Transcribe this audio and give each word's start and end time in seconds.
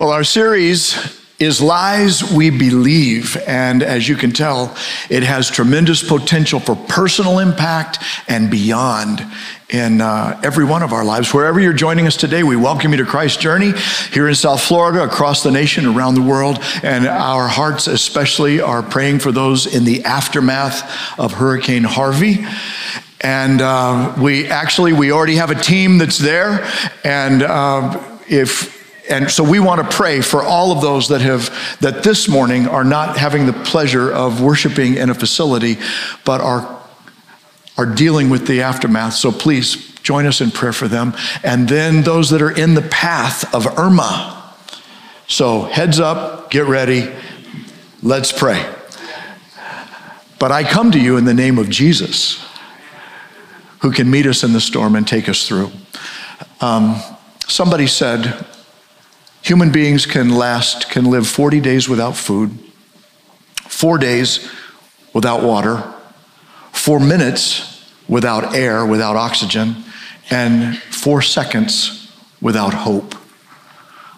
Well, 0.00 0.12
our 0.12 0.22
series 0.22 0.96
is 1.40 1.60
Lies 1.60 2.32
We 2.32 2.50
Believe. 2.50 3.36
And 3.48 3.82
as 3.82 4.08
you 4.08 4.14
can 4.14 4.30
tell, 4.30 4.76
it 5.10 5.24
has 5.24 5.50
tremendous 5.50 6.08
potential 6.08 6.60
for 6.60 6.76
personal 6.76 7.40
impact 7.40 7.98
and 8.28 8.48
beyond 8.48 9.26
in 9.70 10.00
uh, 10.00 10.40
every 10.44 10.64
one 10.64 10.84
of 10.84 10.92
our 10.92 11.04
lives. 11.04 11.34
Wherever 11.34 11.58
you're 11.58 11.72
joining 11.72 12.06
us 12.06 12.16
today, 12.16 12.44
we 12.44 12.54
welcome 12.54 12.92
you 12.92 12.98
to 12.98 13.04
Christ's 13.04 13.42
Journey 13.42 13.72
here 14.12 14.28
in 14.28 14.36
South 14.36 14.60
Florida, 14.60 15.02
across 15.02 15.42
the 15.42 15.50
nation, 15.50 15.84
around 15.84 16.14
the 16.14 16.22
world. 16.22 16.60
And 16.84 17.04
our 17.04 17.48
hearts, 17.48 17.88
especially, 17.88 18.60
are 18.60 18.84
praying 18.84 19.18
for 19.18 19.32
those 19.32 19.66
in 19.66 19.84
the 19.84 20.04
aftermath 20.04 21.18
of 21.18 21.32
Hurricane 21.32 21.82
Harvey 21.82 22.46
and 23.20 23.60
uh, 23.60 24.14
we 24.16 24.46
actually 24.46 24.92
we 24.92 25.10
already 25.10 25.34
have 25.34 25.50
a 25.50 25.56
team 25.56 25.98
that's 25.98 26.18
there 26.18 26.64
and 27.02 27.42
uh, 27.42 28.00
if 28.28 28.77
and 29.10 29.30
so 29.30 29.42
we 29.42 29.60
want 29.60 29.80
to 29.80 29.96
pray 29.96 30.20
for 30.20 30.42
all 30.42 30.72
of 30.72 30.80
those 30.80 31.08
that 31.08 31.20
have 31.20 31.50
that 31.80 32.02
this 32.02 32.28
morning 32.28 32.68
are 32.68 32.84
not 32.84 33.16
having 33.16 33.46
the 33.46 33.52
pleasure 33.52 34.12
of 34.12 34.40
worshiping 34.40 34.94
in 34.94 35.10
a 35.10 35.14
facility 35.14 35.76
but 36.24 36.40
are 36.40 36.78
are 37.76 37.86
dealing 37.86 38.28
with 38.28 38.46
the 38.48 38.60
aftermath. 38.62 39.14
So 39.14 39.30
please 39.30 39.92
join 40.02 40.26
us 40.26 40.40
in 40.40 40.50
prayer 40.50 40.72
for 40.72 40.88
them. 40.88 41.14
And 41.44 41.68
then 41.68 42.02
those 42.02 42.30
that 42.30 42.42
are 42.42 42.50
in 42.50 42.74
the 42.74 42.82
path 42.82 43.54
of 43.54 43.78
irma. 43.78 44.52
So 45.28 45.62
heads 45.62 46.00
up 46.00 46.50
get 46.50 46.66
ready 46.66 47.12
let's 48.02 48.32
pray. 48.32 48.64
But 50.38 50.52
i 50.52 50.62
come 50.62 50.92
to 50.92 51.00
you 51.00 51.16
in 51.16 51.24
the 51.24 51.34
name 51.34 51.58
of 51.58 51.68
jesus 51.68 52.44
who 53.80 53.92
can 53.92 54.10
meet 54.10 54.26
us 54.26 54.42
in 54.42 54.52
the 54.52 54.60
storm 54.60 54.96
and 54.96 55.06
take 55.06 55.28
us 55.28 55.46
through. 55.46 55.70
Um, 56.60 57.00
somebody 57.46 57.86
said, 57.86 58.44
human 59.48 59.72
beings 59.72 60.04
can 60.04 60.28
last, 60.28 60.90
can 60.90 61.06
live 61.06 61.26
40 61.26 61.60
days 61.60 61.88
without 61.88 62.14
food, 62.14 62.50
four 63.66 63.96
days 63.96 64.46
without 65.14 65.42
water, 65.42 65.82
four 66.70 67.00
minutes 67.00 67.90
without 68.08 68.54
air, 68.54 68.84
without 68.84 69.16
oxygen, 69.16 69.74
and 70.28 70.76
four 70.76 71.22
seconds 71.22 72.14
without 72.42 72.74
hope. 72.74 73.14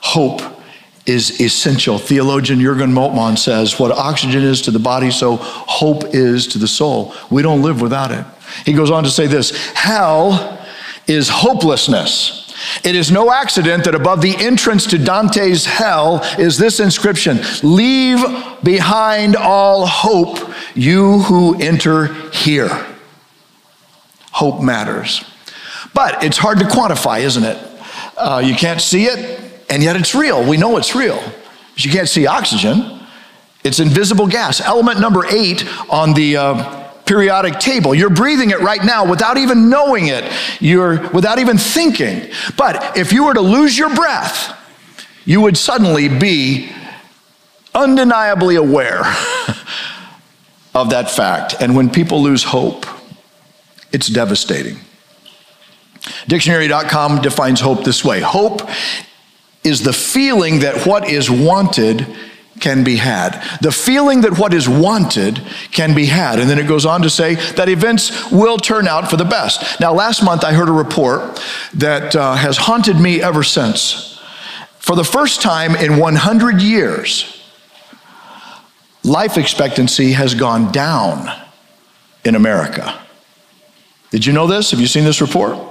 Hope 0.00 0.40
is 1.06 1.40
essential. 1.40 1.98
Theologian 1.98 2.60
Jurgen 2.60 2.90
Moltmann 2.90 3.38
says, 3.38 3.78
What 3.78 3.92
oxygen 3.92 4.42
is 4.42 4.60
to 4.62 4.72
the 4.72 4.80
body, 4.80 5.12
so 5.12 5.36
hope 5.36 6.12
is 6.12 6.48
to 6.48 6.58
the 6.58 6.66
soul. 6.66 7.14
We 7.30 7.42
don't 7.42 7.62
live 7.62 7.80
without 7.80 8.10
it. 8.10 8.24
He 8.66 8.72
goes 8.72 8.90
on 8.90 9.04
to 9.04 9.10
say 9.10 9.28
this 9.28 9.56
Hell 9.74 10.58
is 11.06 11.28
hopelessness. 11.28 12.49
It 12.84 12.94
is 12.94 13.10
no 13.10 13.32
accident 13.32 13.84
that 13.84 13.94
above 13.94 14.20
the 14.20 14.36
entrance 14.36 14.86
to 14.88 14.98
Dante's 14.98 15.66
hell 15.66 16.22
is 16.38 16.58
this 16.58 16.80
inscription 16.80 17.40
Leave 17.62 18.24
behind 18.62 19.36
all 19.36 19.86
hope, 19.86 20.50
you 20.74 21.20
who 21.20 21.60
enter 21.60 22.06
here. 22.30 22.86
Hope 24.32 24.62
matters. 24.62 25.24
But 25.94 26.22
it's 26.22 26.38
hard 26.38 26.58
to 26.60 26.64
quantify, 26.64 27.20
isn't 27.20 27.44
it? 27.44 27.58
Uh, 28.16 28.42
you 28.44 28.54
can't 28.54 28.80
see 28.80 29.04
it, 29.04 29.64
and 29.68 29.82
yet 29.82 29.96
it's 29.96 30.14
real. 30.14 30.48
We 30.48 30.56
know 30.56 30.76
it's 30.76 30.94
real. 30.94 31.20
You 31.76 31.90
can't 31.90 32.08
see 32.08 32.26
oxygen, 32.26 33.00
it's 33.64 33.80
invisible 33.80 34.26
gas. 34.26 34.60
Element 34.60 35.00
number 35.00 35.26
eight 35.26 35.66
on 35.90 36.14
the 36.14 36.36
uh, 36.36 36.79
periodic 37.10 37.58
table. 37.58 37.92
You're 37.92 38.08
breathing 38.08 38.50
it 38.50 38.60
right 38.60 38.84
now 38.84 39.04
without 39.04 39.36
even 39.36 39.68
knowing 39.68 40.06
it. 40.06 40.32
You're 40.60 41.10
without 41.10 41.40
even 41.40 41.58
thinking. 41.58 42.30
But 42.56 42.96
if 42.96 43.12
you 43.12 43.24
were 43.24 43.34
to 43.34 43.40
lose 43.40 43.76
your 43.76 43.92
breath, 43.92 44.56
you 45.24 45.40
would 45.40 45.58
suddenly 45.58 46.08
be 46.08 46.70
undeniably 47.74 48.54
aware 48.54 49.00
of 50.74 50.90
that 50.90 51.10
fact. 51.10 51.56
And 51.60 51.74
when 51.74 51.90
people 51.90 52.22
lose 52.22 52.44
hope, 52.44 52.86
it's 53.90 54.06
devastating. 54.06 54.78
Dictionary.com 56.28 57.22
defines 57.22 57.60
hope 57.60 57.82
this 57.82 58.04
way 58.04 58.20
Hope 58.20 58.62
is 59.64 59.82
the 59.82 59.92
feeling 59.92 60.60
that 60.60 60.86
what 60.86 61.10
is 61.10 61.28
wanted 61.28 62.06
can 62.58 62.84
be 62.84 62.96
had. 62.96 63.40
The 63.60 63.72
feeling 63.72 64.22
that 64.22 64.38
what 64.38 64.52
is 64.52 64.68
wanted 64.68 65.40
can 65.70 65.94
be 65.94 66.06
had. 66.06 66.38
And 66.38 66.50
then 66.50 66.58
it 66.58 66.66
goes 66.66 66.84
on 66.84 67.02
to 67.02 67.10
say 67.10 67.36
that 67.54 67.68
events 67.68 68.30
will 68.30 68.58
turn 68.58 68.88
out 68.88 69.08
for 69.08 69.16
the 69.16 69.24
best. 69.24 69.80
Now, 69.80 69.92
last 69.92 70.22
month 70.22 70.44
I 70.44 70.52
heard 70.52 70.68
a 70.68 70.72
report 70.72 71.40
that 71.74 72.14
uh, 72.16 72.34
has 72.34 72.56
haunted 72.56 72.98
me 72.98 73.22
ever 73.22 73.42
since. 73.42 74.20
For 74.78 74.96
the 74.96 75.04
first 75.04 75.40
time 75.40 75.76
in 75.76 75.98
100 75.98 76.60
years, 76.60 77.40
life 79.04 79.38
expectancy 79.38 80.12
has 80.12 80.34
gone 80.34 80.72
down 80.72 81.30
in 82.24 82.34
America. 82.34 83.00
Did 84.10 84.26
you 84.26 84.32
know 84.32 84.46
this? 84.46 84.72
Have 84.72 84.80
you 84.80 84.86
seen 84.86 85.04
this 85.04 85.20
report? 85.20 85.69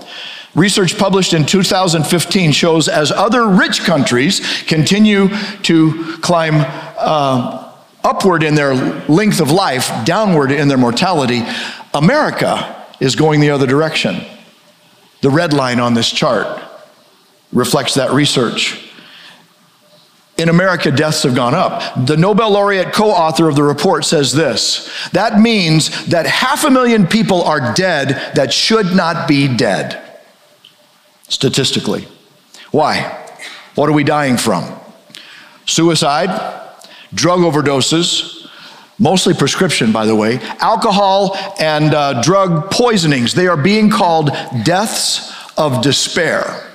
Research 0.56 0.98
published 0.98 1.34
in 1.34 1.46
2015 1.46 2.52
shows 2.52 2.88
as 2.88 3.12
other 3.12 3.48
rich 3.48 3.82
countries 3.82 4.64
continue 4.64 5.30
to 5.64 6.18
climb 6.22 6.56
uh, 6.98 7.72
upward 8.04 8.44
in 8.44 8.56
their 8.56 8.74
length 9.08 9.40
of 9.40 9.52
life, 9.52 9.92
downward 10.06 10.52
in 10.52 10.68
their 10.68 10.78
mortality, 10.78 11.44
America 11.94 12.86
is 13.00 13.16
going 13.16 13.40
the 13.40 13.52
other 13.52 13.68
direction. 13.68 14.22
The 15.22 15.30
red 15.30 15.54
line 15.54 15.80
on 15.80 15.94
this 15.94 16.10
chart 16.10 16.62
reflects 17.52 17.94
that 17.96 18.12
research. 18.12 18.86
In 20.38 20.48
America, 20.48 20.90
deaths 20.90 21.24
have 21.24 21.36
gone 21.36 21.54
up. 21.54 22.08
The 22.08 22.16
Nobel 22.16 22.52
laureate 22.52 22.94
co 22.94 23.12
author 23.12 23.50
of 23.50 23.56
the 23.56 23.64
report 23.64 24.06
says 24.06 24.34
this 24.34 24.90
that 25.12 25.40
means 25.40 26.06
that 26.08 26.26
half 26.26 26.64
a 26.64 26.72
million 26.72 27.06
people 27.06 27.44
are 27.44 27.74
dead 27.74 28.34
that 28.36 28.54
should 28.54 28.96
not 28.96 29.28
be 29.28 29.54
dead 29.54 30.09
statistically. 31.30 32.08
Why? 32.72 33.28
What 33.76 33.90
are 33.90 33.94
we 33.94 34.04
dying 34.04 34.38
from? 34.38 34.66
Suicide, 35.66 36.30
drug 37.14 37.40
overdoses, 37.40 38.48
mostly 39.00 39.34
prescription, 39.34 39.92
by 39.92 40.06
the 40.06 40.16
way, 40.16 40.40
alcohol 40.60 41.38
and 41.60 41.94
uh, 41.94 42.22
drug 42.22 42.70
poisonings. 42.70 43.34
They 43.34 43.48
are 43.48 43.58
being 43.58 43.90
called 43.90 44.32
deaths 44.64 45.34
of 45.58 45.82
despair 45.82 46.69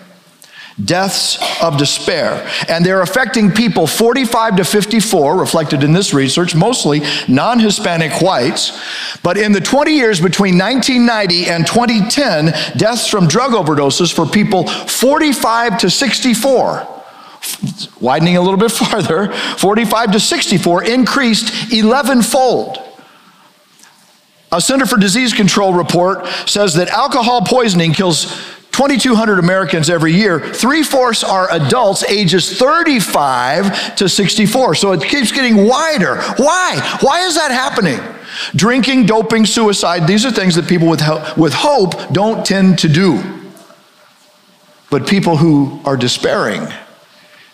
deaths 0.82 1.38
of 1.62 1.78
despair. 1.78 2.48
And 2.68 2.84
they're 2.84 3.02
affecting 3.02 3.52
people 3.52 3.86
45 3.86 4.56
to 4.56 4.64
54, 4.64 5.36
reflected 5.36 5.84
in 5.84 5.92
this 5.92 6.12
research, 6.12 6.54
mostly 6.54 7.02
non 7.28 7.58
Hispanic 7.60 8.20
whites. 8.20 8.80
But 9.22 9.36
in 9.36 9.52
the 9.52 9.60
20 9.60 9.92
years 9.92 10.20
between 10.20 10.58
1990 10.58 11.50
and 11.50 11.66
2010, 11.66 12.76
deaths 12.76 13.08
from 13.08 13.28
drug 13.28 13.52
overdoses 13.52 14.12
for 14.12 14.26
people 14.26 14.66
45 14.66 15.78
to 15.78 15.90
64 15.90 16.90
widening 18.00 18.36
a 18.36 18.40
little 18.40 18.58
bit 18.58 18.72
farther, 18.72 19.32
45 19.32 20.12
to 20.12 20.20
64 20.20 20.84
increased 20.84 21.72
11 21.72 22.22
fold. 22.22 22.78
A 24.52 24.60
Center 24.60 24.86
for 24.86 24.96
Disease 24.96 25.32
Control 25.34 25.74
report 25.74 26.26
says 26.46 26.74
that 26.74 26.88
alcohol 26.88 27.42
poisoning 27.42 27.92
kills 27.92 28.53
2,200 28.74 29.38
Americans 29.38 29.88
every 29.88 30.12
year. 30.12 30.40
Three 30.40 30.82
fourths 30.82 31.22
are 31.22 31.48
adults 31.52 32.02
ages 32.04 32.58
35 32.58 33.94
to 33.94 34.08
64. 34.08 34.74
So 34.74 34.90
it 34.90 35.00
keeps 35.04 35.30
getting 35.30 35.64
wider. 35.64 36.16
Why? 36.38 36.98
Why 37.00 37.20
is 37.20 37.36
that 37.36 37.52
happening? 37.52 38.00
Drinking, 38.56 39.06
doping, 39.06 39.46
suicide, 39.46 40.08
these 40.08 40.26
are 40.26 40.32
things 40.32 40.56
that 40.56 40.66
people 40.66 40.88
with, 40.88 41.02
with 41.36 41.52
hope 41.54 41.92
don't 42.12 42.44
tend 42.44 42.80
to 42.80 42.88
do. 42.88 43.22
But 44.90 45.06
people 45.06 45.36
who 45.36 45.80
are 45.84 45.96
despairing, 45.96 46.66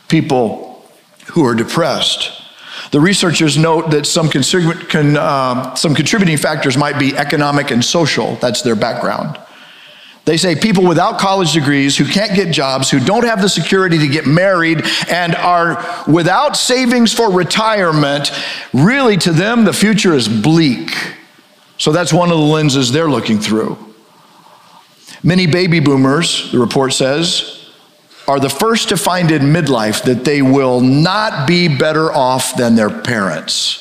people 0.08 0.86
who 1.26 1.44
are 1.44 1.54
depressed, 1.54 2.32
the 2.92 3.00
researchers 3.00 3.58
note 3.58 3.90
that 3.90 4.06
some, 4.06 4.30
uh, 4.34 5.74
some 5.74 5.94
contributing 5.94 6.38
factors 6.38 6.78
might 6.78 6.98
be 6.98 7.14
economic 7.14 7.70
and 7.72 7.84
social. 7.84 8.36
That's 8.36 8.62
their 8.62 8.74
background. 8.74 9.38
They 10.26 10.36
say 10.36 10.54
people 10.54 10.86
without 10.86 11.18
college 11.18 11.52
degrees 11.52 11.96
who 11.96 12.04
can't 12.04 12.34
get 12.34 12.52
jobs, 12.52 12.90
who 12.90 13.00
don't 13.00 13.24
have 13.24 13.40
the 13.40 13.48
security 13.48 13.98
to 13.98 14.06
get 14.06 14.26
married, 14.26 14.82
and 15.08 15.34
are 15.34 15.84
without 16.06 16.56
savings 16.56 17.12
for 17.12 17.32
retirement, 17.32 18.30
really 18.72 19.16
to 19.18 19.32
them, 19.32 19.64
the 19.64 19.72
future 19.72 20.14
is 20.14 20.28
bleak. 20.28 20.90
So 21.78 21.92
that's 21.92 22.12
one 22.12 22.30
of 22.30 22.36
the 22.36 22.44
lenses 22.44 22.92
they're 22.92 23.10
looking 23.10 23.40
through. 23.40 23.78
Many 25.22 25.46
baby 25.46 25.80
boomers, 25.80 26.52
the 26.52 26.58
report 26.58 26.92
says, 26.92 27.70
are 28.28 28.38
the 28.38 28.50
first 28.50 28.90
to 28.90 28.96
find 28.96 29.30
in 29.30 29.42
midlife 29.42 30.04
that 30.04 30.24
they 30.24 30.42
will 30.42 30.80
not 30.80 31.48
be 31.48 31.66
better 31.66 32.12
off 32.12 32.56
than 32.56 32.76
their 32.76 32.90
parents. 32.90 33.78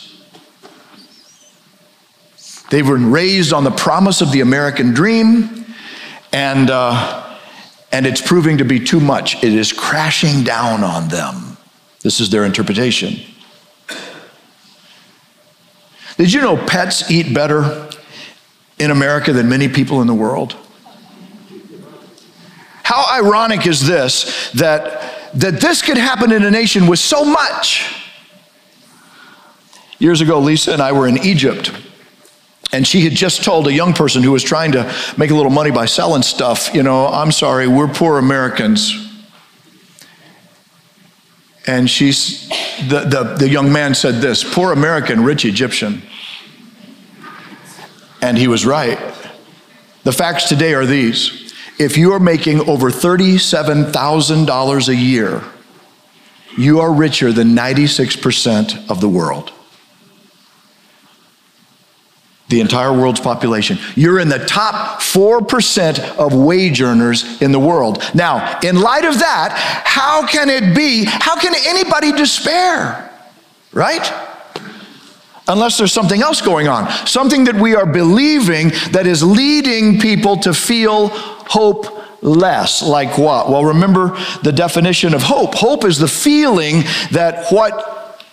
They've 2.72 2.86
been 2.86 3.12
raised 3.12 3.52
on 3.54 3.64
the 3.64 3.72
promise 3.72 4.22
of 4.22 4.32
the 4.32 4.42
American 4.42 4.94
dream 4.94 5.66
and, 6.32 6.70
uh, 6.70 7.38
and 7.92 8.06
it's 8.06 8.22
proving 8.22 8.58
to 8.58 8.66
be 8.66 8.80
too 8.80 9.00
much. 9.00 9.44
It 9.44 9.54
is 9.54 9.72
crashing 9.74 10.44
down 10.44 10.84
on 10.84 11.08
them. 11.10 11.58
This 12.02 12.20
is 12.20 12.30
their 12.30 12.46
interpretation. 12.46 13.20
Did 16.18 16.34
you 16.34 16.42
know 16.42 16.58
pets 16.58 17.10
eat 17.10 17.34
better 17.34 17.90
in 18.78 18.92
America 18.92 19.32
than 19.34 19.48
many 19.48 19.70
people 19.70 20.02
in 20.02 20.08
the 20.08 20.14
world? 20.14 20.56
How 22.84 23.06
ironic 23.22 23.68
is 23.68 23.86
this 23.86 24.52
that, 24.52 25.32
that 25.36 25.62
this 25.62 25.82
could 25.82 25.98
happen 25.98 26.32
in 26.32 26.44
a 26.44 26.52
nation 26.52 26.88
with 26.88 27.00
so 27.00 27.24
much? 27.24 27.96
Years 30.00 30.22
ago, 30.22 30.40
Lisa 30.40 30.74
and 30.74 30.82
I 30.82 30.92
were 30.92 31.08
in 31.08 31.18
Egypt, 31.20 31.72
and 32.72 32.86
she 32.86 33.02
had 33.02 33.14
just 33.14 33.44
told 33.44 33.68
a 33.68 33.74
young 33.74 33.94
person 33.94 34.22
who 34.22 34.32
was 34.32 34.44
trying 34.44 34.74
to 34.74 34.94
make 35.18 35.32
a 35.32 35.36
little 35.36 35.52
money 35.52 35.72
by 35.72 35.86
selling 35.86 36.22
stuff, 36.22 36.70
you 36.74 36.84
know, 36.84 37.08
I'm 37.08 37.32
sorry, 37.32 37.68
we're 37.68 37.88
poor 37.88 38.20
Americans. 38.20 39.08
And 41.66 41.90
she's, 41.90 42.48
the, 42.88 43.00
the, 43.02 43.36
the 43.40 43.50
young 43.50 43.72
man 43.72 43.96
said 43.96 44.16
this 44.16 44.44
poor 44.44 44.72
American, 44.72 45.24
rich 45.24 45.46
Egyptian. 45.46 46.04
And 48.22 48.38
he 48.38 48.48
was 48.48 48.66
right. 48.66 49.00
The 50.04 50.12
facts 50.12 50.48
today 50.50 50.74
are 50.74 50.86
these 50.86 51.54
if 51.80 51.98
you 51.98 52.12
are 52.12 52.20
making 52.20 52.60
over 52.70 52.92
$37,000 52.92 54.88
a 54.90 54.96
year, 54.96 55.42
you 56.58 56.82
are 56.82 56.92
richer 56.94 57.32
than 57.32 57.56
96% 57.56 58.90
of 58.90 59.00
the 59.00 59.08
world 59.08 59.54
the 62.50 62.60
entire 62.60 62.92
world's 62.92 63.20
population. 63.20 63.78
You're 63.96 64.20
in 64.20 64.28
the 64.28 64.44
top 64.46 65.02
4% 65.02 66.18
of 66.18 66.34
wage 66.34 66.82
earners 66.82 67.42
in 67.42 67.52
the 67.52 67.60
world. 67.60 68.04
Now, 68.14 68.60
in 68.62 68.82
light 68.82 69.06
of 69.06 69.20
that, 69.20 69.54
how 69.86 70.26
can 70.26 70.50
it 70.50 70.76
be? 70.76 71.06
How 71.06 71.40
can 71.40 71.54
anybody 71.56 72.12
despair? 72.12 73.12
Right? 73.72 74.12
Unless 75.48 75.78
there's 75.78 75.94
something 75.94 76.22
else 76.22 76.42
going 76.42 76.68
on, 76.68 76.90
something 77.08 77.46
that 77.46 77.56
we 77.56 77.76
are 77.76 77.86
believing 77.86 78.70
that 78.92 79.08
is 79.08 79.24
leading 79.24 80.00
people 80.00 80.38
to 80.38 80.54
feel 80.54 81.08
hope 81.10 82.24
less. 82.24 82.82
Like 82.82 83.18
what? 83.18 83.50
Well, 83.50 83.66
remember 83.66 84.18
the 84.44 84.52
definition 84.52 85.14
of 85.14 85.24
hope. 85.24 85.56
Hope 85.56 85.86
is 85.86 85.98
the 85.98 86.08
feeling 86.08 86.84
that 87.12 87.52
what 87.52 88.26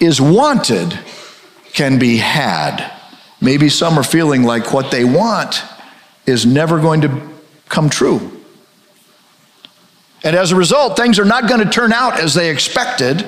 is 0.00 0.20
wanted 0.20 0.98
can 1.72 1.98
be 1.98 2.16
had. 2.16 2.97
Maybe 3.40 3.68
some 3.68 3.98
are 3.98 4.04
feeling 4.04 4.42
like 4.42 4.72
what 4.72 4.90
they 4.90 5.04
want 5.04 5.62
is 6.26 6.44
never 6.44 6.80
going 6.80 7.02
to 7.02 7.28
come 7.68 7.88
true. 7.88 8.38
And 10.24 10.34
as 10.34 10.50
a 10.50 10.56
result, 10.56 10.96
things 10.96 11.18
are 11.18 11.24
not 11.24 11.48
going 11.48 11.62
to 11.64 11.70
turn 11.70 11.92
out 11.92 12.18
as 12.18 12.34
they 12.34 12.50
expected 12.50 13.24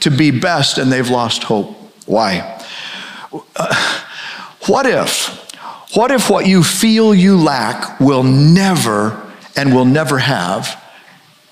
to 0.00 0.10
be 0.10 0.30
best, 0.30 0.78
and 0.78 0.90
they've 0.90 1.08
lost 1.08 1.42
hope. 1.42 1.76
Why? 2.06 2.62
Uh, 3.56 4.02
what 4.66 4.86
if? 4.86 5.46
What 5.94 6.10
if 6.10 6.30
what 6.30 6.46
you 6.46 6.62
feel 6.62 7.14
you 7.14 7.38
lack 7.38 7.98
will 8.00 8.22
never 8.22 9.32
and 9.56 9.74
will 9.74 9.84
never 9.84 10.18
have? 10.18 10.82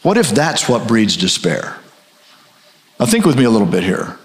What 0.02 0.16
if 0.16 0.30
that's 0.30 0.68
what 0.68 0.86
breeds 0.86 1.16
despair? 1.16 1.76
Now, 2.98 3.06
think 3.06 3.24
with 3.26 3.36
me 3.36 3.44
a 3.44 3.50
little 3.50 3.66
bit 3.66 3.82
here. 3.82 4.18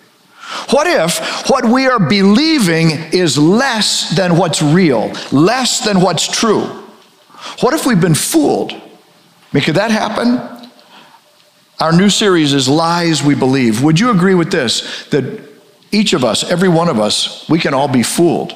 What 0.70 0.88
if 0.88 1.50
what 1.50 1.66
we 1.66 1.88
are 1.88 2.00
believing 2.00 2.92
is 3.14 3.38
less 3.38 4.16
than 4.16 4.38
what's 4.38 4.62
real, 4.62 5.12
less 5.32 5.84
than 5.86 6.02
what's 6.02 6.28
true? 6.28 6.64
What 7.62 7.74
if 7.74 7.86
we've 7.86 8.02
been 8.02 8.16
fooled? 8.16 8.72
I 8.74 8.82
mean, 9.54 9.64
could 9.64 9.76
that 9.76 9.92
happen? 9.92 10.70
Our 11.80 11.92
new 11.92 12.10
series 12.10 12.54
is 12.54 12.70
Lies 12.70 13.24
We 13.24 13.34
Believe. 13.34 13.84
Would 13.84 14.00
you 14.00 14.12
agree 14.12 14.36
with 14.36 14.52
this? 14.52 15.08
That 15.08 15.50
each 15.92 16.14
of 16.14 16.24
us, 16.24 16.50
every 16.50 16.70
one 16.70 16.90
of 16.90 17.00
us, 17.00 17.48
we 17.50 17.60
can 17.60 17.74
all 17.74 17.88
be 17.88 18.04
fooled. 18.04 18.56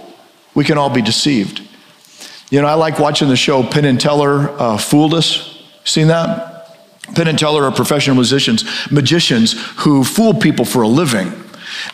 We 0.54 0.64
can 0.64 0.78
all 0.78 0.90
be 0.90 1.02
deceived. 1.02 1.62
You 2.50 2.62
know, 2.62 2.68
I 2.68 2.76
like 2.76 3.00
watching 3.00 3.28
the 3.28 3.36
show 3.36 3.64
Penn 3.64 3.86
and 3.86 4.00
Teller 4.00 4.50
uh, 4.60 4.78
Fooled 4.78 5.14
Us. 5.14 5.64
Seen 5.84 6.08
that? 6.08 6.78
Penn 7.16 7.28
and 7.28 7.38
Teller 7.38 7.64
are 7.64 7.72
professional 7.72 8.16
musicians, 8.16 8.64
magicians 8.92 9.54
who 9.78 10.04
fool 10.04 10.34
people 10.34 10.66
for 10.66 10.84
a 10.84 10.88
living. 10.88 11.32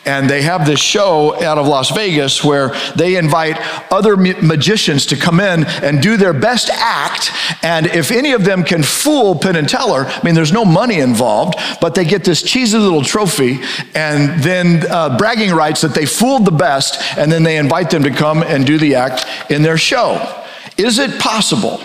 And 0.04 0.28
they 0.28 0.42
have 0.42 0.66
this 0.66 0.80
show 0.80 1.40
out 1.42 1.58
of 1.58 1.66
Las 1.66 1.90
Vegas 1.90 2.42
where 2.42 2.74
they 2.96 3.16
invite 3.16 3.58
other 3.92 4.16
magicians 4.16 5.06
to 5.06 5.16
come 5.16 5.40
in 5.40 5.64
and 5.64 6.02
do 6.02 6.16
their 6.16 6.32
best 6.32 6.70
act. 6.70 7.30
And 7.62 7.86
if 7.86 8.10
any 8.10 8.32
of 8.32 8.44
them 8.44 8.64
can 8.64 8.82
fool 8.82 9.34
Penn 9.36 9.56
and 9.56 9.68
Teller, 9.68 10.06
I 10.06 10.20
mean, 10.24 10.34
there's 10.34 10.52
no 10.52 10.64
money 10.64 11.00
involved, 11.00 11.54
but 11.80 11.94
they 11.94 12.04
get 12.04 12.24
this 12.24 12.42
cheesy 12.42 12.78
little 12.78 13.02
trophy 13.02 13.60
and 13.94 14.42
then 14.42 14.84
uh, 14.90 15.16
bragging 15.16 15.52
rights 15.52 15.80
that 15.82 15.94
they 15.94 16.06
fooled 16.06 16.44
the 16.44 16.50
best. 16.50 17.00
And 17.16 17.30
then 17.30 17.42
they 17.42 17.58
invite 17.58 17.90
them 17.90 18.02
to 18.02 18.10
come 18.10 18.42
and 18.42 18.66
do 18.66 18.78
the 18.78 18.94
act 18.94 19.26
in 19.50 19.62
their 19.62 19.78
show. 19.78 20.42
Is 20.76 20.98
it 20.98 21.20
possible? 21.20 21.80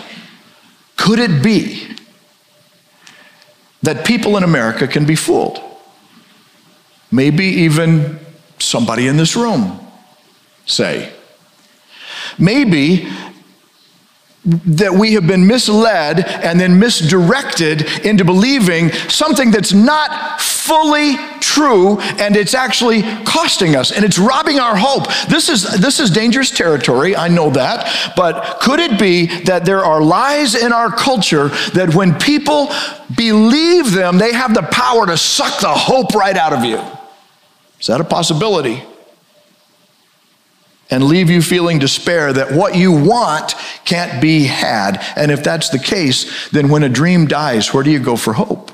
Could 0.96 1.18
it 1.18 1.42
be 1.42 1.96
that 3.82 4.04
people 4.04 4.36
in 4.36 4.42
America 4.42 4.88
can 4.88 5.06
be 5.06 5.14
fooled? 5.14 5.62
Maybe 7.10 7.44
even 7.44 8.18
somebody 8.58 9.06
in 9.06 9.16
this 9.16 9.36
room, 9.36 9.80
say. 10.66 11.12
Maybe 12.38 13.08
that 14.44 14.92
we 14.92 15.12
have 15.12 15.26
been 15.26 15.46
misled 15.46 16.20
and 16.20 16.58
then 16.58 16.78
misdirected 16.78 17.82
into 18.04 18.24
believing 18.24 18.90
something 19.08 19.50
that's 19.50 19.72
not 19.72 20.40
fully 20.40 21.16
true 21.40 21.98
and 22.18 22.36
it's 22.36 22.54
actually 22.54 23.02
costing 23.24 23.74
us 23.74 23.90
and 23.90 24.04
it's 24.04 24.18
robbing 24.18 24.58
our 24.58 24.76
hope. 24.76 25.06
This 25.28 25.48
is 25.48 25.64
this 25.80 26.00
is 26.00 26.10
dangerous 26.10 26.50
territory, 26.50 27.16
I 27.16 27.28
know 27.28 27.50
that, 27.50 28.12
but 28.16 28.60
could 28.60 28.80
it 28.80 28.98
be 28.98 29.26
that 29.42 29.64
there 29.64 29.84
are 29.84 30.00
lies 30.00 30.54
in 30.54 30.72
our 30.72 30.90
culture 30.90 31.48
that 31.74 31.94
when 31.94 32.14
people 32.18 32.70
believe 33.16 33.92
them, 33.92 34.18
they 34.18 34.32
have 34.32 34.54
the 34.54 34.62
power 34.62 35.06
to 35.06 35.16
suck 35.16 35.60
the 35.60 35.68
hope 35.68 36.14
right 36.14 36.36
out 36.36 36.52
of 36.52 36.64
you? 36.64 36.80
Is 37.80 37.86
that 37.86 38.00
a 38.00 38.04
possibility? 38.04 38.82
And 40.90 41.04
leave 41.04 41.28
you 41.28 41.42
feeling 41.42 41.78
despair 41.78 42.32
that 42.32 42.52
what 42.52 42.74
you 42.74 42.92
want 42.92 43.54
can't 43.84 44.22
be 44.22 44.44
had. 44.44 45.04
And 45.16 45.30
if 45.30 45.44
that's 45.44 45.68
the 45.68 45.78
case, 45.78 46.48
then 46.50 46.68
when 46.68 46.82
a 46.82 46.88
dream 46.88 47.26
dies, 47.26 47.74
where 47.74 47.84
do 47.84 47.90
you 47.90 47.98
go 47.98 48.16
for 48.16 48.32
hope? 48.32 48.72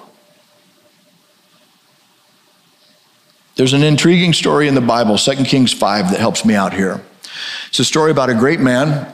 There's 3.56 3.72
an 3.72 3.82
intriguing 3.82 4.32
story 4.32 4.68
in 4.68 4.74
the 4.74 4.80
Bible, 4.80 5.16
2 5.16 5.44
Kings 5.44 5.72
5, 5.72 6.10
that 6.10 6.20
helps 6.20 6.44
me 6.44 6.54
out 6.54 6.72
here. 6.72 7.04
It's 7.68 7.78
a 7.78 7.84
story 7.84 8.10
about 8.10 8.30
a 8.30 8.34
great 8.34 8.60
man 8.60 9.12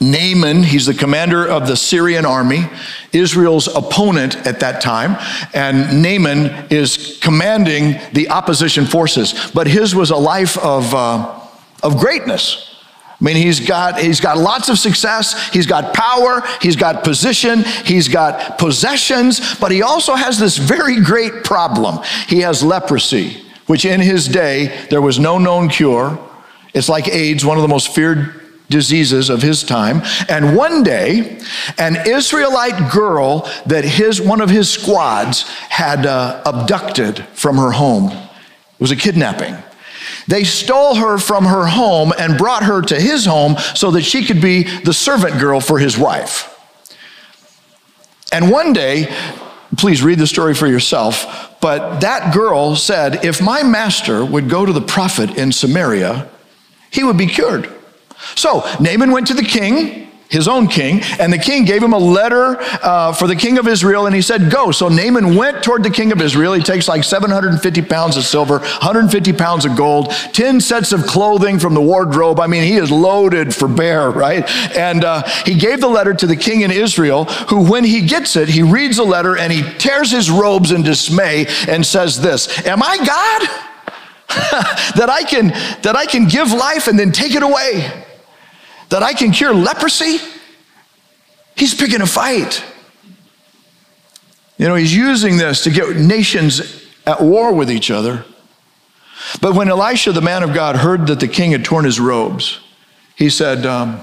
Naaman, 0.00 0.62
he's 0.62 0.86
the 0.86 0.94
commander 0.94 1.46
of 1.46 1.66
the 1.66 1.76
Syrian 1.76 2.24
army, 2.24 2.68
Israel's 3.12 3.68
opponent 3.68 4.36
at 4.46 4.60
that 4.60 4.80
time. 4.80 5.16
And 5.54 6.02
Naaman 6.02 6.66
is 6.70 7.18
commanding 7.20 8.00
the 8.12 8.30
opposition 8.30 8.86
forces. 8.86 9.50
But 9.54 9.66
his 9.66 9.94
was 9.94 10.10
a 10.10 10.16
life 10.16 10.56
of, 10.58 10.94
uh, 10.94 11.40
of 11.82 11.98
greatness. 11.98 12.68
I 13.20 13.24
mean, 13.24 13.36
he's 13.36 13.60
got, 13.60 14.00
he's 14.00 14.18
got 14.18 14.36
lots 14.36 14.68
of 14.68 14.80
success, 14.80 15.50
he's 15.50 15.66
got 15.66 15.94
power, 15.94 16.42
he's 16.60 16.74
got 16.74 17.04
position, 17.04 17.62
he's 17.84 18.08
got 18.08 18.58
possessions, 18.58 19.54
but 19.60 19.70
he 19.70 19.80
also 19.80 20.14
has 20.14 20.40
this 20.40 20.56
very 20.56 21.00
great 21.00 21.44
problem. 21.44 22.00
He 22.26 22.40
has 22.40 22.64
leprosy, 22.64 23.40
which 23.68 23.84
in 23.84 24.00
his 24.00 24.26
day 24.26 24.86
there 24.90 25.00
was 25.00 25.20
no 25.20 25.38
known 25.38 25.68
cure. 25.68 26.18
It's 26.74 26.88
like 26.88 27.06
AIDS, 27.06 27.44
one 27.44 27.58
of 27.58 27.62
the 27.62 27.68
most 27.68 27.94
feared 27.94 28.41
diseases 28.72 29.30
of 29.30 29.42
his 29.42 29.62
time. 29.62 30.02
And 30.28 30.56
one 30.56 30.82
day, 30.82 31.40
an 31.78 31.96
Israelite 32.08 32.90
girl 32.90 33.48
that 33.66 33.84
his, 33.84 34.20
one 34.20 34.40
of 34.40 34.50
his 34.50 34.68
squads 34.68 35.42
had 35.68 36.06
uh, 36.06 36.42
abducted 36.44 37.24
from 37.34 37.56
her 37.58 37.70
home. 37.70 38.10
It 38.10 38.80
was 38.80 38.90
a 38.90 38.96
kidnapping. 38.96 39.56
They 40.26 40.44
stole 40.44 40.96
her 40.96 41.18
from 41.18 41.44
her 41.44 41.66
home 41.66 42.12
and 42.18 42.38
brought 42.38 42.64
her 42.64 42.82
to 42.82 43.00
his 43.00 43.24
home 43.24 43.56
so 43.74 43.92
that 43.92 44.02
she 44.02 44.24
could 44.24 44.40
be 44.40 44.64
the 44.80 44.92
servant 44.92 45.38
girl 45.38 45.60
for 45.60 45.78
his 45.78 45.96
wife. 45.96 46.48
And 48.32 48.50
one 48.50 48.72
day, 48.72 49.14
please 49.76 50.02
read 50.02 50.18
the 50.18 50.26
story 50.26 50.54
for 50.54 50.66
yourself, 50.66 51.60
but 51.60 52.00
that 52.00 52.34
girl 52.34 52.76
said, 52.76 53.24
If 53.24 53.42
my 53.42 53.62
master 53.62 54.24
would 54.24 54.48
go 54.48 54.64
to 54.64 54.72
the 54.72 54.80
prophet 54.80 55.36
in 55.36 55.52
Samaria, 55.52 56.28
he 56.90 57.04
would 57.04 57.16
be 57.16 57.26
cured. 57.26 57.70
So 58.34 58.60
Naaman 58.80 59.12
went 59.12 59.26
to 59.28 59.34
the 59.34 59.44
king 59.44 60.02
his 60.32 60.48
own 60.48 60.66
king, 60.66 61.02
and 61.20 61.30
the 61.30 61.38
king 61.38 61.66
gave 61.66 61.82
him 61.82 61.92
a 61.92 61.98
letter 61.98 62.56
uh, 62.82 63.12
for 63.12 63.26
the 63.26 63.36
king 63.36 63.58
of 63.58 63.68
Israel, 63.68 64.06
and 64.06 64.14
he 64.14 64.22
said, 64.22 64.50
Go. 64.50 64.72
So 64.72 64.88
Naaman 64.88 65.36
went 65.36 65.62
toward 65.62 65.82
the 65.82 65.90
king 65.90 66.10
of 66.10 66.22
Israel. 66.22 66.54
He 66.54 66.62
takes 66.62 66.88
like 66.88 67.04
750 67.04 67.82
pounds 67.82 68.16
of 68.16 68.24
silver, 68.24 68.60
150 68.60 69.32
pounds 69.34 69.66
of 69.66 69.76
gold, 69.76 70.10
10 70.10 70.62
sets 70.62 70.92
of 70.92 71.04
clothing 71.04 71.58
from 71.58 71.74
the 71.74 71.82
wardrobe. 71.82 72.40
I 72.40 72.46
mean, 72.46 72.62
he 72.62 72.76
is 72.76 72.90
loaded 72.90 73.54
for 73.54 73.68
bear, 73.68 74.10
right? 74.10 74.48
And 74.74 75.04
uh, 75.04 75.22
he 75.44 75.54
gave 75.54 75.82
the 75.82 75.88
letter 75.88 76.14
to 76.14 76.26
the 76.26 76.36
king 76.36 76.62
in 76.62 76.70
Israel, 76.70 77.26
who, 77.26 77.70
when 77.70 77.84
he 77.84 78.06
gets 78.06 78.34
it, 78.34 78.48
he 78.48 78.62
reads 78.62 78.96
the 78.96 79.04
letter 79.04 79.36
and 79.36 79.52
he 79.52 79.62
tears 79.76 80.10
his 80.10 80.30
robes 80.30 80.72
in 80.72 80.82
dismay 80.82 81.44
and 81.68 81.84
says, 81.84 82.22
This, 82.22 82.66
Am 82.66 82.82
I 82.82 82.96
God? 82.96 83.68
that 84.96 85.10
I 85.10 85.24
can 85.24 85.48
that 85.82 85.94
I 85.94 86.06
can 86.06 86.26
give 86.26 86.52
life 86.52 86.88
and 86.88 86.98
then 86.98 87.12
take 87.12 87.34
it 87.34 87.42
away 87.42 88.06
that 88.92 89.02
I 89.02 89.12
can 89.12 89.32
cure 89.32 89.52
leprosy, 89.52 90.18
he's 91.56 91.74
picking 91.74 92.00
a 92.00 92.06
fight. 92.06 92.64
You 94.56 94.68
know, 94.68 94.74
he's 94.74 94.94
using 94.94 95.36
this 95.36 95.64
to 95.64 95.70
get 95.70 95.96
nations 95.96 96.86
at 97.06 97.20
war 97.20 97.52
with 97.52 97.70
each 97.70 97.90
other. 97.90 98.24
But 99.40 99.54
when 99.54 99.68
Elisha, 99.68 100.12
the 100.12 100.20
man 100.20 100.42
of 100.42 100.54
God, 100.54 100.76
heard 100.76 101.06
that 101.08 101.20
the 101.20 101.28
king 101.28 101.52
had 101.52 101.64
torn 101.64 101.84
his 101.84 101.98
robes, 101.98 102.60
he 103.16 103.28
said, 103.28 103.66
um, 103.66 104.00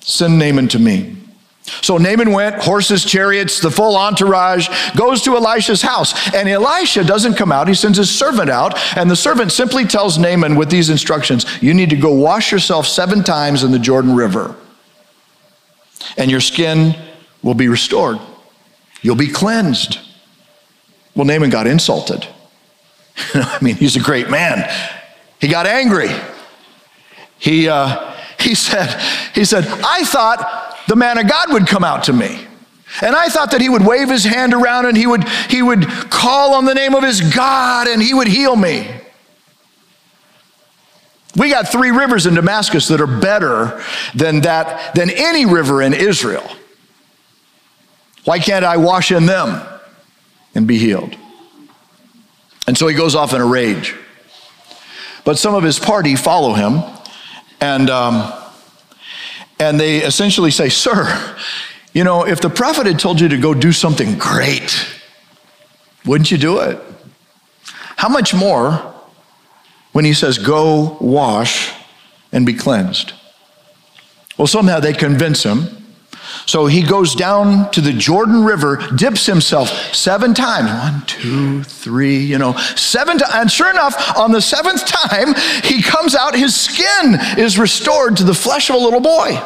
Send 0.00 0.38
Naaman 0.38 0.68
to 0.68 0.78
me. 0.78 1.16
So 1.64 1.96
Naaman 1.96 2.32
went, 2.32 2.56
horses, 2.56 3.04
chariots, 3.04 3.60
the 3.60 3.70
full 3.70 3.96
entourage, 3.96 4.68
goes 4.96 5.22
to 5.22 5.36
Elisha's 5.36 5.82
house. 5.82 6.34
And 6.34 6.48
Elisha 6.48 7.04
doesn't 7.04 7.34
come 7.34 7.52
out. 7.52 7.68
He 7.68 7.74
sends 7.74 7.98
his 7.98 8.10
servant 8.10 8.50
out. 8.50 8.76
And 8.96 9.10
the 9.10 9.16
servant 9.16 9.52
simply 9.52 9.84
tells 9.84 10.18
Naaman 10.18 10.56
with 10.56 10.70
these 10.70 10.90
instructions 10.90 11.46
You 11.62 11.72
need 11.72 11.90
to 11.90 11.96
go 11.96 12.12
wash 12.12 12.50
yourself 12.50 12.86
seven 12.86 13.22
times 13.22 13.62
in 13.62 13.70
the 13.70 13.78
Jordan 13.78 14.14
River, 14.14 14.56
and 16.16 16.30
your 16.30 16.40
skin 16.40 16.96
will 17.42 17.54
be 17.54 17.68
restored. 17.68 18.18
You'll 19.02 19.16
be 19.16 19.28
cleansed. 19.28 19.98
Well, 21.14 21.26
Naaman 21.26 21.50
got 21.50 21.66
insulted. 21.66 22.26
I 23.34 23.58
mean, 23.60 23.76
he's 23.76 23.96
a 23.96 24.00
great 24.00 24.30
man. 24.30 24.68
He 25.40 25.48
got 25.48 25.66
angry. 25.66 26.08
He, 27.38 27.68
uh, 27.68 28.14
he 28.38 28.54
said, 28.54 29.00
he 29.34 29.44
said, 29.44 29.64
I 29.66 30.04
thought 30.04 30.61
the 30.88 30.96
man 30.96 31.18
of 31.18 31.28
God 31.28 31.52
would 31.52 31.66
come 31.66 31.84
out 31.84 32.04
to 32.04 32.12
me. 32.12 32.46
And 33.00 33.16
I 33.16 33.28
thought 33.28 33.52
that 33.52 33.60
he 33.60 33.68
would 33.68 33.86
wave 33.86 34.10
his 34.10 34.24
hand 34.24 34.52
around 34.52 34.86
and 34.86 34.96
he 34.96 35.06
would, 35.06 35.26
he 35.48 35.62
would 35.62 35.86
call 36.10 36.54
on 36.54 36.66
the 36.66 36.74
name 36.74 36.94
of 36.94 37.02
his 37.02 37.20
God 37.34 37.88
and 37.88 38.02
he 38.02 38.12
would 38.12 38.28
heal 38.28 38.54
me. 38.54 38.86
We 41.34 41.48
got 41.48 41.68
three 41.68 41.90
rivers 41.90 42.26
in 42.26 42.34
Damascus 42.34 42.88
that 42.88 43.00
are 43.00 43.06
better 43.06 43.82
than 44.14 44.42
that, 44.42 44.94
than 44.94 45.08
any 45.08 45.46
river 45.46 45.80
in 45.80 45.94
Israel. 45.94 46.46
Why 48.24 48.38
can't 48.38 48.64
I 48.64 48.76
wash 48.76 49.10
in 49.10 49.24
them 49.24 49.66
and 50.54 50.66
be 50.66 50.76
healed? 50.76 51.16
And 52.66 52.76
so 52.76 52.86
he 52.86 52.94
goes 52.94 53.14
off 53.14 53.32
in 53.32 53.40
a 53.40 53.46
rage. 53.46 53.94
But 55.24 55.38
some 55.38 55.54
of 55.54 55.62
his 55.62 55.78
party 55.78 56.16
follow 56.16 56.52
him, 56.52 56.82
and 57.60 57.88
um, 57.88 58.32
and 59.62 59.78
they 59.78 59.98
essentially 59.98 60.50
say, 60.50 60.68
Sir, 60.68 61.36
you 61.92 62.04
know, 62.04 62.26
if 62.26 62.40
the 62.40 62.50
prophet 62.50 62.86
had 62.86 62.98
told 62.98 63.20
you 63.20 63.28
to 63.28 63.38
go 63.38 63.54
do 63.54 63.72
something 63.72 64.18
great, 64.18 64.86
wouldn't 66.04 66.30
you 66.30 66.38
do 66.38 66.58
it? 66.60 66.80
How 67.96 68.08
much 68.08 68.34
more 68.34 68.94
when 69.92 70.04
he 70.04 70.14
says, 70.14 70.38
Go 70.38 70.96
wash 71.00 71.72
and 72.32 72.44
be 72.44 72.54
cleansed? 72.54 73.12
Well, 74.36 74.48
somehow 74.48 74.80
they 74.80 74.92
convince 74.92 75.44
him. 75.44 75.81
So 76.46 76.66
he 76.66 76.82
goes 76.82 77.14
down 77.14 77.70
to 77.72 77.80
the 77.80 77.92
Jordan 77.92 78.44
River, 78.44 78.76
dips 78.96 79.26
himself 79.26 79.68
seven 79.94 80.34
times. 80.34 80.70
One, 80.70 81.06
two, 81.06 81.62
three, 81.62 82.18
you 82.18 82.38
know, 82.38 82.56
seven 82.76 83.18
times. 83.18 83.32
And 83.34 83.50
sure 83.50 83.70
enough, 83.70 84.16
on 84.16 84.32
the 84.32 84.40
seventh 84.40 84.84
time, 84.86 85.34
he 85.64 85.82
comes 85.82 86.14
out, 86.14 86.34
his 86.34 86.54
skin 86.54 87.18
is 87.38 87.58
restored 87.58 88.16
to 88.18 88.24
the 88.24 88.34
flesh 88.34 88.70
of 88.70 88.76
a 88.76 88.78
little 88.78 89.00
boy. 89.00 89.40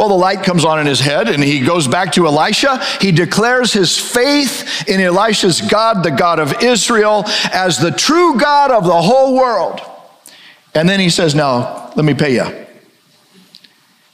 Well, 0.00 0.08
the 0.08 0.14
light 0.14 0.42
comes 0.44 0.64
on 0.64 0.80
in 0.80 0.86
his 0.86 1.00
head 1.00 1.28
and 1.28 1.44
he 1.44 1.60
goes 1.60 1.86
back 1.86 2.12
to 2.12 2.26
Elisha. 2.26 2.82
He 3.02 3.12
declares 3.12 3.70
his 3.74 3.98
faith 3.98 4.88
in 4.88 4.98
Elisha's 4.98 5.60
God, 5.60 6.02
the 6.02 6.10
God 6.10 6.38
of 6.38 6.62
Israel, 6.62 7.24
as 7.52 7.78
the 7.78 7.90
true 7.90 8.38
God 8.38 8.70
of 8.70 8.84
the 8.84 9.02
whole 9.02 9.34
world. 9.34 9.80
And 10.74 10.88
then 10.88 11.00
he 11.00 11.10
says, 11.10 11.34
Now, 11.34 11.92
let 11.96 12.06
me 12.06 12.14
pay 12.14 12.34
you. 12.36 12.66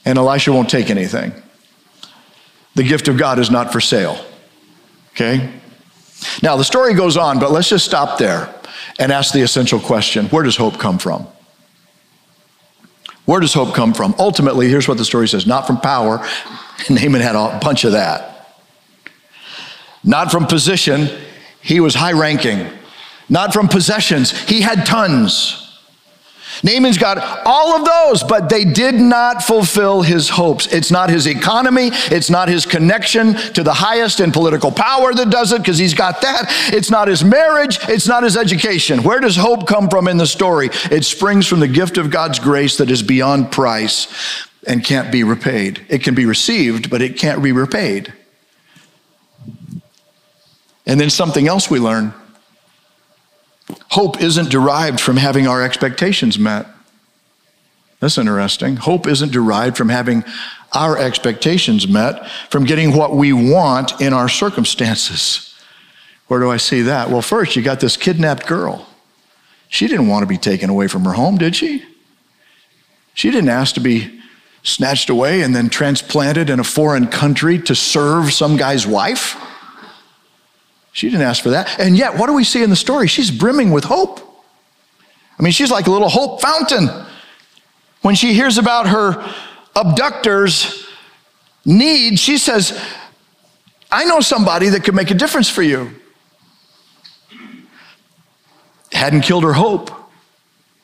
And 0.07 0.17
Elisha 0.17 0.53
won't 0.53 0.69
take 0.69 0.89
anything. 0.89 1.33
The 2.75 2.83
gift 2.83 3.09
of 3.09 3.17
God 3.17 3.39
is 3.39 3.51
not 3.51 3.73
for 3.73 3.81
sale. 3.81 4.17
Okay? 5.09 5.51
Now, 6.41 6.55
the 6.55 6.63
story 6.63 6.93
goes 6.93 7.17
on, 7.17 7.39
but 7.39 7.51
let's 7.51 7.67
just 7.67 7.83
stop 7.83 8.17
there 8.17 8.55
and 8.99 9.11
ask 9.11 9.33
the 9.33 9.41
essential 9.41 9.81
question 9.81 10.27
where 10.27 10.43
does 10.43 10.55
hope 10.55 10.79
come 10.79 10.97
from? 10.97 11.27
Where 13.25 13.41
does 13.41 13.53
hope 13.53 13.75
come 13.75 13.93
from? 13.93 14.15
Ultimately, 14.17 14.69
here's 14.69 14.87
what 14.87 14.97
the 14.97 15.03
story 15.03 15.27
says 15.27 15.45
not 15.45 15.67
from 15.67 15.81
power. 15.81 16.25
Naaman 16.89 17.19
had 17.19 17.35
a 17.35 17.59
bunch 17.61 17.83
of 17.83 17.91
that. 17.91 18.55
Not 20.05 20.31
from 20.31 20.45
position. 20.45 21.09
He 21.59 21.81
was 21.81 21.95
high 21.95 22.13
ranking. 22.13 22.65
Not 23.27 23.51
from 23.51 23.67
possessions. 23.67 24.31
He 24.47 24.61
had 24.61 24.85
tons. 24.85 25.66
Naaman's 26.63 26.97
got 26.97 27.17
all 27.45 27.75
of 27.75 27.85
those, 27.85 28.23
but 28.23 28.49
they 28.49 28.65
did 28.65 28.95
not 28.95 29.43
fulfill 29.43 30.01
his 30.01 30.29
hopes. 30.29 30.67
It's 30.67 30.91
not 30.91 31.09
his 31.09 31.27
economy. 31.27 31.89
It's 31.93 32.29
not 32.29 32.49
his 32.49 32.65
connection 32.65 33.33
to 33.53 33.63
the 33.63 33.73
highest 33.73 34.19
in 34.19 34.31
political 34.31 34.71
power 34.71 35.13
that 35.13 35.29
does 35.29 35.51
it, 35.51 35.59
because 35.59 35.77
he's 35.77 35.93
got 35.93 36.21
that. 36.21 36.45
It's 36.73 36.89
not 36.89 37.07
his 37.07 37.23
marriage. 37.23 37.79
It's 37.83 38.07
not 38.07 38.23
his 38.23 38.37
education. 38.37 39.03
Where 39.03 39.19
does 39.19 39.35
hope 39.35 39.67
come 39.67 39.89
from 39.89 40.07
in 40.07 40.17
the 40.17 40.27
story? 40.27 40.69
It 40.91 41.05
springs 41.05 41.47
from 41.47 41.59
the 41.59 41.67
gift 41.67 41.97
of 41.97 42.09
God's 42.09 42.39
grace 42.39 42.77
that 42.77 42.89
is 42.89 43.03
beyond 43.03 43.51
price 43.51 44.07
and 44.65 44.83
can't 44.83 45.11
be 45.11 45.23
repaid. 45.23 45.85
It 45.89 46.03
can 46.03 46.15
be 46.15 46.25
received, 46.25 46.89
but 46.89 47.01
it 47.01 47.17
can't 47.17 47.41
be 47.41 47.51
repaid. 47.51 48.13
And 50.85 50.99
then 50.99 51.09
something 51.09 51.47
else 51.47 51.69
we 51.69 51.79
learn 51.79 52.13
Hope 53.91 54.21
isn't 54.21 54.49
derived 54.49 54.99
from 54.99 55.17
having 55.17 55.47
our 55.47 55.63
expectations 55.63 56.39
met. 56.39 56.67
That's 57.99 58.17
interesting. 58.17 58.75
Hope 58.75 59.07
isn't 59.07 59.31
derived 59.31 59.75
from 59.75 59.89
having 59.89 60.23
our 60.73 60.97
expectations 60.97 61.87
met, 61.87 62.29
from 62.49 62.65
getting 62.65 62.95
what 62.95 63.15
we 63.15 63.33
want 63.33 63.99
in 63.99 64.13
our 64.13 64.29
circumstances. 64.29 65.55
Where 66.27 66.39
do 66.39 66.51
I 66.51 66.57
see 66.57 66.83
that? 66.83 67.09
Well, 67.09 67.21
first, 67.21 67.55
you 67.55 67.61
got 67.61 67.79
this 67.79 67.97
kidnapped 67.97 68.45
girl. 68.45 68.87
She 69.69 69.87
didn't 69.87 70.07
want 70.07 70.23
to 70.23 70.27
be 70.27 70.37
taken 70.37 70.69
away 70.69 70.87
from 70.87 71.05
her 71.05 71.13
home, 71.13 71.37
did 71.37 71.55
she? 71.55 71.83
She 73.13 73.31
didn't 73.31 73.49
ask 73.49 73.73
to 73.75 73.79
be 73.79 74.21
snatched 74.63 75.09
away 75.09 75.41
and 75.41 75.55
then 75.55 75.69
transplanted 75.69 76.49
in 76.49 76.59
a 76.59 76.63
foreign 76.63 77.07
country 77.07 77.57
to 77.59 77.73
serve 77.73 78.33
some 78.33 78.57
guy's 78.57 78.85
wife. 78.85 79.35
She 80.97 81.11
didn't 81.11 81.27
ask 81.27 81.43
for 81.43 81.51
that. 81.51 81.79
And 81.79 81.95
yet, 81.95 82.17
what 82.17 82.25
do 82.25 82.33
we 82.33 82.43
see 82.43 82.63
in 82.63 82.71
the 82.71 82.75
story? 82.75 83.05
She's 83.05 83.29
brimming 83.29 83.69
with 83.69 83.83
hope. 83.83 84.19
I 85.37 85.43
mean, 85.43 85.51
she's 85.51 85.69
like 85.69 85.85
a 85.85 85.91
little 85.91 86.09
hope 86.09 86.41
fountain. 86.41 86.89
When 88.01 88.15
she 88.15 88.33
hears 88.33 88.57
about 88.57 88.87
her 88.87 89.23
abductor's 89.75 90.87
need, 91.63 92.17
she 92.17 92.39
says, 92.39 92.83
I 93.91 94.05
know 94.05 94.21
somebody 94.21 94.69
that 94.69 94.83
could 94.83 94.95
make 94.95 95.11
a 95.11 95.13
difference 95.13 95.47
for 95.47 95.61
you. 95.61 95.91
Hadn't 98.91 99.21
killed 99.21 99.43
her 99.43 99.53
hope, 99.53 99.91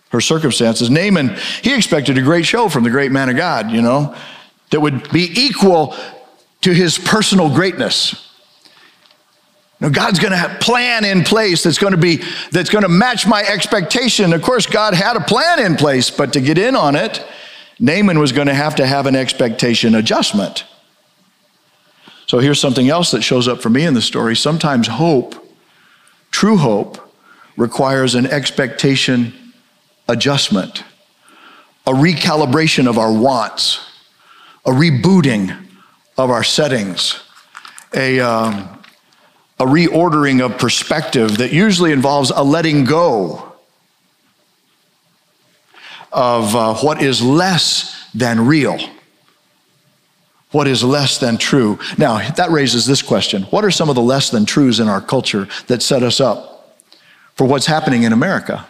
her 0.10 0.22
circumstances. 0.22 0.92
Naaman, 0.92 1.36
he 1.64 1.74
expected 1.74 2.20
a 2.20 2.22
great 2.22 2.46
show 2.46 2.70
from 2.70 2.84
the 2.84 2.92
great 2.92 3.12
man 3.12 3.30
of 3.30 3.36
God, 3.36 3.72
you 3.72 3.82
know, 3.82 4.16
that 4.70 4.80
would 4.80 5.12
be 5.12 5.28
equal 5.34 5.96
to 6.62 6.72
his 6.72 7.00
personal 7.00 7.50
greatness. 7.50 8.30
Now, 9.84 9.90
God's 9.90 10.18
going 10.18 10.32
to 10.32 10.38
have 10.38 10.62
plan 10.62 11.04
in 11.04 11.26
place 11.26 11.62
that's 11.64 11.78
going 11.78 11.92
to 11.92 11.98
be 11.98 12.24
that's 12.52 12.70
going 12.70 12.84
to 12.84 12.90
match 12.90 13.28
my 13.28 13.42
expectation. 13.42 14.32
Of 14.32 14.42
course, 14.42 14.66
God 14.66 14.94
had 14.94 15.18
a 15.18 15.20
plan 15.20 15.60
in 15.60 15.76
place, 15.76 16.10
but 16.10 16.32
to 16.34 16.42
get 16.42 16.58
in 16.58 16.74
on 16.74 16.96
it, 16.96 17.22
Naaman 17.82 18.18
was 18.18 18.32
going 18.32 18.48
to 18.48 18.54
have 18.54 18.76
to 18.76 18.88
have 18.88 19.08
an 19.08 19.16
expectation 19.18 19.94
adjustment. 19.94 20.64
So 22.28 22.40
here's 22.40 22.62
something 22.62 22.88
else 22.88 23.12
that 23.12 23.24
shows 23.24 23.50
up 23.50 23.62
for 23.62 23.70
me 23.70 23.86
in 23.86 23.94
the 23.94 24.02
story. 24.02 24.38
Sometimes 24.38 24.88
hope, 24.88 25.36
true 26.32 26.56
hope, 26.56 26.98
requires 27.58 28.16
an 28.16 28.26
expectation 28.26 29.34
adjustment, 30.08 30.86
a 31.86 31.92
recalibration 31.92 32.88
of 32.88 32.98
our 32.98 33.12
wants, 33.12 33.86
a 34.66 34.72
rebooting 34.72 35.68
of 36.18 36.30
our 36.30 36.44
settings, 36.44 37.22
a 37.94 38.22
um, 38.22 38.80
a 39.64 39.66
reordering 39.66 40.44
of 40.44 40.58
perspective 40.58 41.38
that 41.38 41.54
usually 41.54 41.94
involves 41.94 42.32
a 42.32 42.44
letting 42.44 42.84
go 42.84 43.54
of 46.12 46.54
uh, 46.54 46.76
what 46.76 47.02
is 47.02 47.22
less 47.22 48.10
than 48.14 48.46
real? 48.46 48.78
What 50.52 50.68
is 50.68 50.84
less 50.84 51.18
than 51.18 51.38
true? 51.38 51.80
Now, 51.98 52.30
that 52.32 52.52
raises 52.52 52.86
this 52.86 53.02
question 53.02 53.44
What 53.44 53.64
are 53.64 53.72
some 53.72 53.88
of 53.88 53.96
the 53.96 54.02
less 54.02 54.30
than 54.30 54.46
truths 54.46 54.80
in 54.80 54.90
our 54.90 55.02
culture 55.02 55.48
that 55.68 55.82
set 55.82 56.04
us 56.04 56.20
up 56.20 56.78
for 57.36 57.48
what's 57.48 57.66
happening 57.66 58.04
in 58.04 58.12
America? 58.12 58.68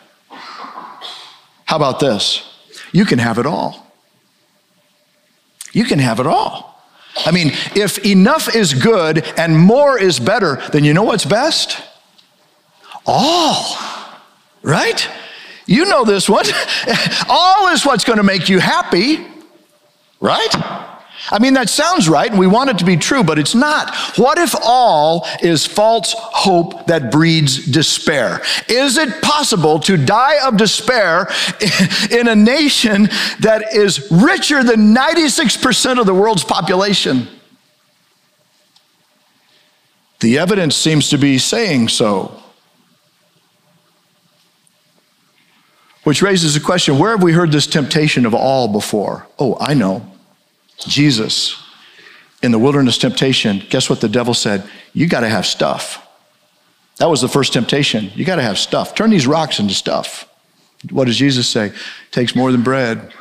How 1.65 1.75
about 1.75 1.99
this? 1.99 2.47
You 2.91 3.05
can 3.05 3.17
have 3.17 3.39
it 3.39 3.47
all. 3.47 3.91
You 5.71 5.85
can 5.85 5.97
have 5.97 6.19
it 6.19 6.27
all. 6.27 6.72
I 7.17 7.31
mean, 7.31 7.51
if 7.75 8.03
enough 8.05 8.55
is 8.55 8.73
good 8.73 9.23
and 9.37 9.57
more 9.57 9.99
is 9.99 10.19
better, 10.19 10.61
then 10.71 10.83
you 10.83 10.93
know 10.93 11.03
what's 11.03 11.25
best? 11.25 11.81
All, 13.05 13.77
right? 14.61 15.07
You 15.65 15.85
know 15.85 16.05
this 16.05 16.27
one. 16.27 16.45
All 17.29 17.67
is 17.69 17.85
what's 17.85 18.03
going 18.03 18.17
to 18.17 18.23
make 18.23 18.49
you 18.49 18.59
happy, 18.59 19.25
right? 20.19 20.92
I 21.31 21.39
mean, 21.39 21.53
that 21.53 21.69
sounds 21.69 22.09
right, 22.09 22.29
and 22.29 22.39
we 22.39 22.47
want 22.47 22.69
it 22.69 22.77
to 22.79 22.85
be 22.85 22.97
true, 22.97 23.23
but 23.23 23.39
it's 23.39 23.55
not. 23.55 23.95
What 24.17 24.37
if 24.37 24.53
all 24.61 25.25
is 25.41 25.65
false 25.65 26.13
hope 26.17 26.87
that 26.87 27.11
breeds 27.11 27.65
despair? 27.65 28.41
Is 28.67 28.97
it 28.97 29.21
possible 29.21 29.79
to 29.81 29.95
die 29.95 30.45
of 30.45 30.57
despair 30.57 31.29
in 32.11 32.27
a 32.27 32.35
nation 32.35 33.03
that 33.39 33.73
is 33.73 34.11
richer 34.11 34.63
than 34.63 34.93
96% 34.93 35.99
of 35.99 36.05
the 36.05 36.13
world's 36.13 36.43
population? 36.43 37.27
The 40.19 40.39
evidence 40.39 40.75
seems 40.75 41.09
to 41.09 41.17
be 41.17 41.37
saying 41.37 41.89
so. 41.89 42.41
Which 46.03 46.21
raises 46.21 46.53
the 46.53 46.59
question 46.59 46.99
where 46.99 47.11
have 47.11 47.23
we 47.23 47.31
heard 47.31 47.51
this 47.51 47.65
temptation 47.65 48.25
of 48.25 48.33
all 48.33 48.67
before? 48.67 49.25
Oh, 49.39 49.57
I 49.59 49.73
know. 49.73 50.12
Jesus 50.83 51.61
in 52.41 52.51
the 52.51 52.59
wilderness 52.59 52.97
temptation, 52.97 53.63
guess 53.69 53.89
what 53.89 54.01
the 54.01 54.09
devil 54.09 54.33
said? 54.33 54.69
You 54.93 55.07
got 55.07 55.21
to 55.21 55.29
have 55.29 55.45
stuff. 55.45 56.05
That 56.97 57.09
was 57.09 57.21
the 57.21 57.27
first 57.27 57.53
temptation. 57.53 58.11
You 58.15 58.25
got 58.25 58.35
to 58.35 58.41
have 58.41 58.57
stuff. 58.57 58.95
Turn 58.95 59.09
these 59.09 59.25
rocks 59.25 59.59
into 59.59 59.73
stuff. 59.73 60.29
What 60.91 61.05
does 61.05 61.17
Jesus 61.17 61.47
say? 61.47 61.71
Takes 62.11 62.35
more 62.35 62.51
than 62.51 62.61
bread. 62.61 63.13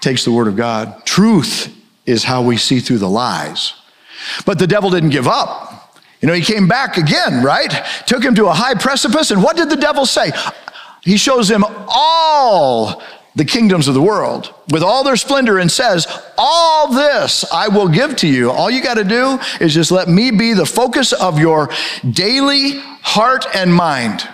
Takes 0.00 0.24
the 0.24 0.32
word 0.32 0.48
of 0.48 0.56
God. 0.56 1.04
Truth 1.04 1.74
is 2.06 2.24
how 2.24 2.42
we 2.42 2.56
see 2.56 2.80
through 2.80 2.98
the 2.98 3.08
lies. 3.08 3.72
But 4.44 4.58
the 4.58 4.66
devil 4.66 4.90
didn't 4.90 5.10
give 5.10 5.26
up. 5.26 6.00
You 6.20 6.28
know, 6.28 6.34
he 6.34 6.42
came 6.42 6.68
back 6.68 6.96
again, 6.96 7.42
right? 7.42 7.72
Took 8.06 8.22
him 8.22 8.34
to 8.36 8.46
a 8.46 8.52
high 8.52 8.74
precipice. 8.74 9.30
And 9.30 9.42
what 9.42 9.56
did 9.56 9.70
the 9.70 9.76
devil 9.76 10.06
say? 10.06 10.30
He 11.02 11.16
shows 11.16 11.50
him 11.50 11.64
all 11.88 13.02
the 13.36 13.44
kingdoms 13.44 13.88
of 13.88 13.94
the 13.94 14.02
world 14.02 14.54
with 14.70 14.82
all 14.82 15.02
their 15.04 15.16
splendor 15.16 15.58
and 15.58 15.70
says, 15.70 16.06
All 16.38 16.92
this 16.92 17.44
I 17.52 17.68
will 17.68 17.88
give 17.88 18.16
to 18.16 18.28
you. 18.28 18.50
All 18.50 18.70
you 18.70 18.82
got 18.82 18.94
to 18.94 19.04
do 19.04 19.38
is 19.60 19.74
just 19.74 19.90
let 19.90 20.08
me 20.08 20.30
be 20.30 20.52
the 20.54 20.66
focus 20.66 21.12
of 21.12 21.38
your 21.38 21.70
daily 22.08 22.78
heart 23.02 23.46
and 23.54 23.74
mind. 23.74 24.28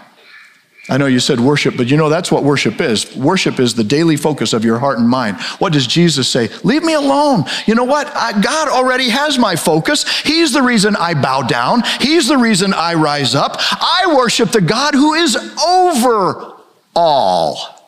I 0.90 0.96
know 0.96 1.06
you 1.06 1.20
said 1.20 1.38
worship, 1.38 1.76
but 1.76 1.88
you 1.88 1.96
know 1.96 2.08
that's 2.08 2.32
what 2.32 2.42
worship 2.42 2.80
is. 2.80 3.14
Worship 3.16 3.60
is 3.60 3.74
the 3.74 3.84
daily 3.84 4.16
focus 4.16 4.52
of 4.52 4.64
your 4.64 4.80
heart 4.80 4.98
and 4.98 5.08
mind. 5.08 5.40
What 5.60 5.72
does 5.72 5.86
Jesus 5.86 6.28
say? 6.28 6.48
Leave 6.64 6.82
me 6.82 6.94
alone. 6.94 7.44
You 7.66 7.76
know 7.76 7.84
what? 7.84 8.08
I, 8.08 8.32
God 8.40 8.68
already 8.68 9.08
has 9.08 9.38
my 9.38 9.54
focus. 9.54 10.04
He's 10.22 10.52
the 10.52 10.62
reason 10.62 10.96
I 10.96 11.14
bow 11.14 11.42
down, 11.42 11.82
He's 12.00 12.26
the 12.26 12.36
reason 12.36 12.74
I 12.74 12.94
rise 12.94 13.36
up. 13.36 13.56
I 13.58 14.12
worship 14.16 14.50
the 14.50 14.60
God 14.60 14.94
who 14.94 15.14
is 15.14 15.36
over 15.64 16.56
all. 16.96 17.79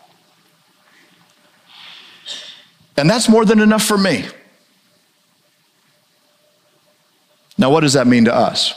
And 2.96 3.08
that's 3.08 3.28
more 3.28 3.44
than 3.44 3.60
enough 3.60 3.84
for 3.84 3.98
me. 3.98 4.26
Now, 7.58 7.70
what 7.70 7.80
does 7.80 7.92
that 7.92 8.06
mean 8.06 8.24
to 8.26 8.34
us? 8.34 8.74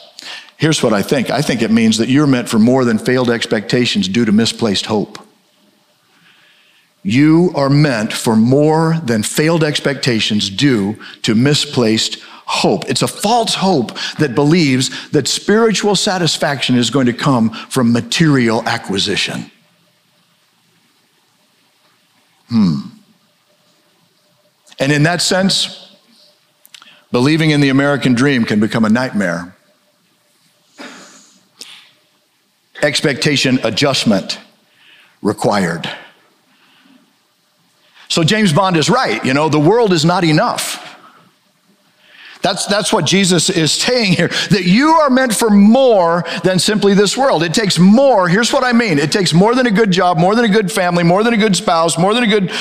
Here's 0.57 0.81
what 0.81 0.93
I 0.93 1.01
think 1.01 1.29
I 1.29 1.41
think 1.41 1.61
it 1.61 1.71
means 1.71 1.97
that 1.97 2.09
you're 2.09 2.27
meant 2.27 2.47
for 2.47 2.59
more 2.59 2.85
than 2.85 2.97
failed 2.97 3.29
expectations 3.29 4.07
due 4.07 4.25
to 4.25 4.31
misplaced 4.31 4.85
hope. 4.85 5.19
You 7.03 7.51
are 7.55 7.69
meant 7.69 8.13
for 8.13 8.35
more 8.35 8.99
than 9.03 9.21
failed 9.21 9.63
expectations 9.63 10.49
due 10.49 10.97
to 11.21 11.35
misplaced 11.35 12.19
hope. 12.45 12.85
It's 12.89 13.01
a 13.01 13.07
false 13.07 13.53
hope 13.55 13.91
that 14.17 14.33
believes 14.33 15.09
that 15.11 15.27
spiritual 15.27 15.95
satisfaction 15.95 16.75
is 16.75 16.89
going 16.89 17.05
to 17.05 17.13
come 17.13 17.51
from 17.51 17.91
material 17.91 18.63
acquisition. 18.67 19.51
Hmm. 22.47 22.94
And 24.79 24.91
in 24.91 25.03
that 25.03 25.21
sense, 25.21 25.95
believing 27.11 27.51
in 27.51 27.61
the 27.61 27.69
American 27.69 28.13
dream 28.13 28.43
can 28.43 28.59
become 28.59 28.85
a 28.85 28.89
nightmare. 28.89 29.55
Expectation 32.81 33.59
adjustment 33.63 34.39
required. 35.21 35.89
So 38.09 38.23
James 38.23 38.53
Bond 38.53 38.77
is 38.77 38.89
right. 38.89 39.23
You 39.25 39.33
know, 39.33 39.49
the 39.49 39.59
world 39.59 39.91
is 39.91 40.05
not 40.05 40.23
enough. 40.23 40.84
That's, 42.45 42.67
that's 42.67 42.93
what 42.93 43.05
Jesus 43.05 43.49
is 43.49 43.71
saying 43.71 44.13
here, 44.13 44.27
that 44.27 44.65
you 44.65 44.89
are 44.89 45.09
meant 45.09 45.33
for 45.33 45.49
more 45.49 46.23
than 46.43 46.59
simply 46.59 46.93
this 46.93 47.17
world. 47.17 47.41
It 47.41 47.55
takes 47.55 47.79
more. 47.79 48.29
Here's 48.29 48.53
what 48.53 48.63
I 48.63 48.71
mean. 48.71 48.99
It 48.99 49.11
takes 49.11 49.33
more 49.33 49.55
than 49.55 49.65
a 49.65 49.71
good 49.71 49.89
job, 49.89 50.19
more 50.19 50.35
than 50.35 50.45
a 50.45 50.47
good 50.47 50.71
family, 50.71 51.03
more 51.03 51.23
than 51.23 51.33
a 51.33 51.37
good 51.37 51.55
spouse, 51.55 51.97
more 51.97 52.13
than 52.13 52.23
a 52.23 52.27
good, 52.27 52.51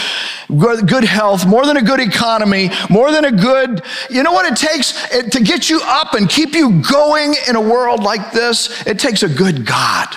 good 0.58 0.88
good 0.88 1.04
health, 1.04 1.44
more 1.46 1.66
than 1.66 1.76
a 1.76 1.82
good 1.82 2.00
economy, 2.00 2.70
more 2.88 3.12
than 3.12 3.26
a 3.26 3.30
good, 3.30 3.82
you 4.08 4.22
know 4.22 4.32
what 4.32 4.50
it 4.50 4.56
takes 4.56 4.94
it, 5.12 5.30
to 5.32 5.42
get 5.42 5.68
you 5.68 5.82
up 5.84 6.14
and 6.14 6.30
keep 6.30 6.54
you 6.54 6.80
going 6.90 7.34
in 7.46 7.54
a 7.54 7.60
world 7.60 8.02
like 8.02 8.32
this? 8.32 8.86
It 8.86 8.98
takes 8.98 9.22
a 9.22 9.28
good 9.28 9.66
God. 9.66 10.16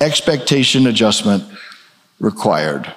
Expectation 0.00 0.86
adjustment 0.86 1.44
required. 2.18 2.94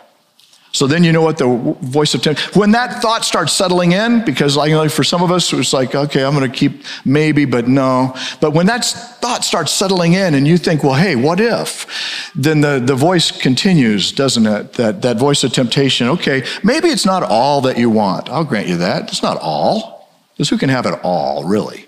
So 0.74 0.88
then 0.88 1.04
you 1.04 1.12
know 1.12 1.22
what 1.22 1.38
the 1.38 1.76
voice 1.82 2.14
of 2.14 2.22
temptation, 2.22 2.60
when 2.60 2.72
that 2.72 3.02
thought 3.02 3.26
starts 3.26 3.52
settling 3.52 3.92
in, 3.92 4.24
because 4.24 4.56
like, 4.56 4.72
like 4.72 4.90
for 4.90 5.04
some 5.04 5.22
of 5.22 5.30
us, 5.30 5.52
it's 5.52 5.74
like, 5.74 5.94
okay, 5.94 6.24
I'm 6.24 6.34
going 6.34 6.50
to 6.50 6.58
keep 6.58 6.84
maybe, 7.04 7.44
but 7.44 7.68
no. 7.68 8.16
But 8.40 8.52
when 8.52 8.68
that 8.68 8.86
thought 8.86 9.44
starts 9.44 9.74
settling 9.74 10.14
in 10.14 10.34
and 10.34 10.48
you 10.48 10.58
think, 10.58 10.82
well, 10.84 10.94
hey, 10.94 11.18
what 11.18 11.42
if? 11.42 12.32
Then 12.36 12.62
the, 12.62 12.80
the 12.80 12.96
voice 12.96 13.32
continues, 13.32 14.14
doesn't 14.14 14.46
it? 14.46 14.74
That, 14.74 15.02
that 15.02 15.18
voice 15.18 15.44
of 15.44 15.52
temptation. 15.52 16.08
Okay, 16.08 16.46
maybe 16.64 16.88
it's 16.88 17.06
not 17.06 17.22
all 17.22 17.60
that 17.62 17.78
you 17.78 17.90
want. 17.90 18.30
I'll 18.30 18.46
grant 18.46 18.70
you 18.70 18.78
that. 18.78 19.10
It's 19.10 19.22
not 19.22 19.38
all. 19.42 20.10
Because 20.34 20.50
who 20.50 20.58
can 20.58 20.70
have 20.70 20.86
it 20.86 20.98
all, 21.04 21.44
really? 21.44 21.86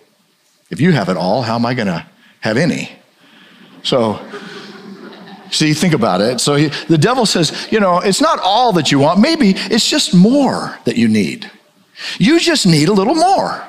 If 0.70 0.82
you 0.82 0.92
have 0.92 1.08
it 1.08 1.16
all, 1.16 1.44
how 1.44 1.56
am 1.56 1.66
I 1.66 1.74
going 1.74 1.88
to 1.88 2.06
have 2.42 2.58
any? 2.58 2.92
So, 3.84 4.20
See, 5.54 5.74
think 5.74 5.94
about 5.94 6.20
it. 6.20 6.42
So 6.42 6.56
he, 6.56 6.68
the 6.88 6.98
devil 6.98 7.28
says, 7.28 7.68
you 7.72 7.80
know, 7.80 8.00
it's 8.00 8.20
not 8.20 8.40
all 8.40 8.74
that 8.74 8.92
you 8.92 8.98
want. 8.98 9.20
Maybe 9.20 9.52
it's 9.56 9.88
just 9.88 10.14
more 10.14 10.80
that 10.86 10.98
you 10.98 11.08
need. 11.08 11.50
You 12.18 12.40
just 12.40 12.66
need 12.66 12.90
a 12.90 12.94
little 12.94 13.16
more. 13.16 13.64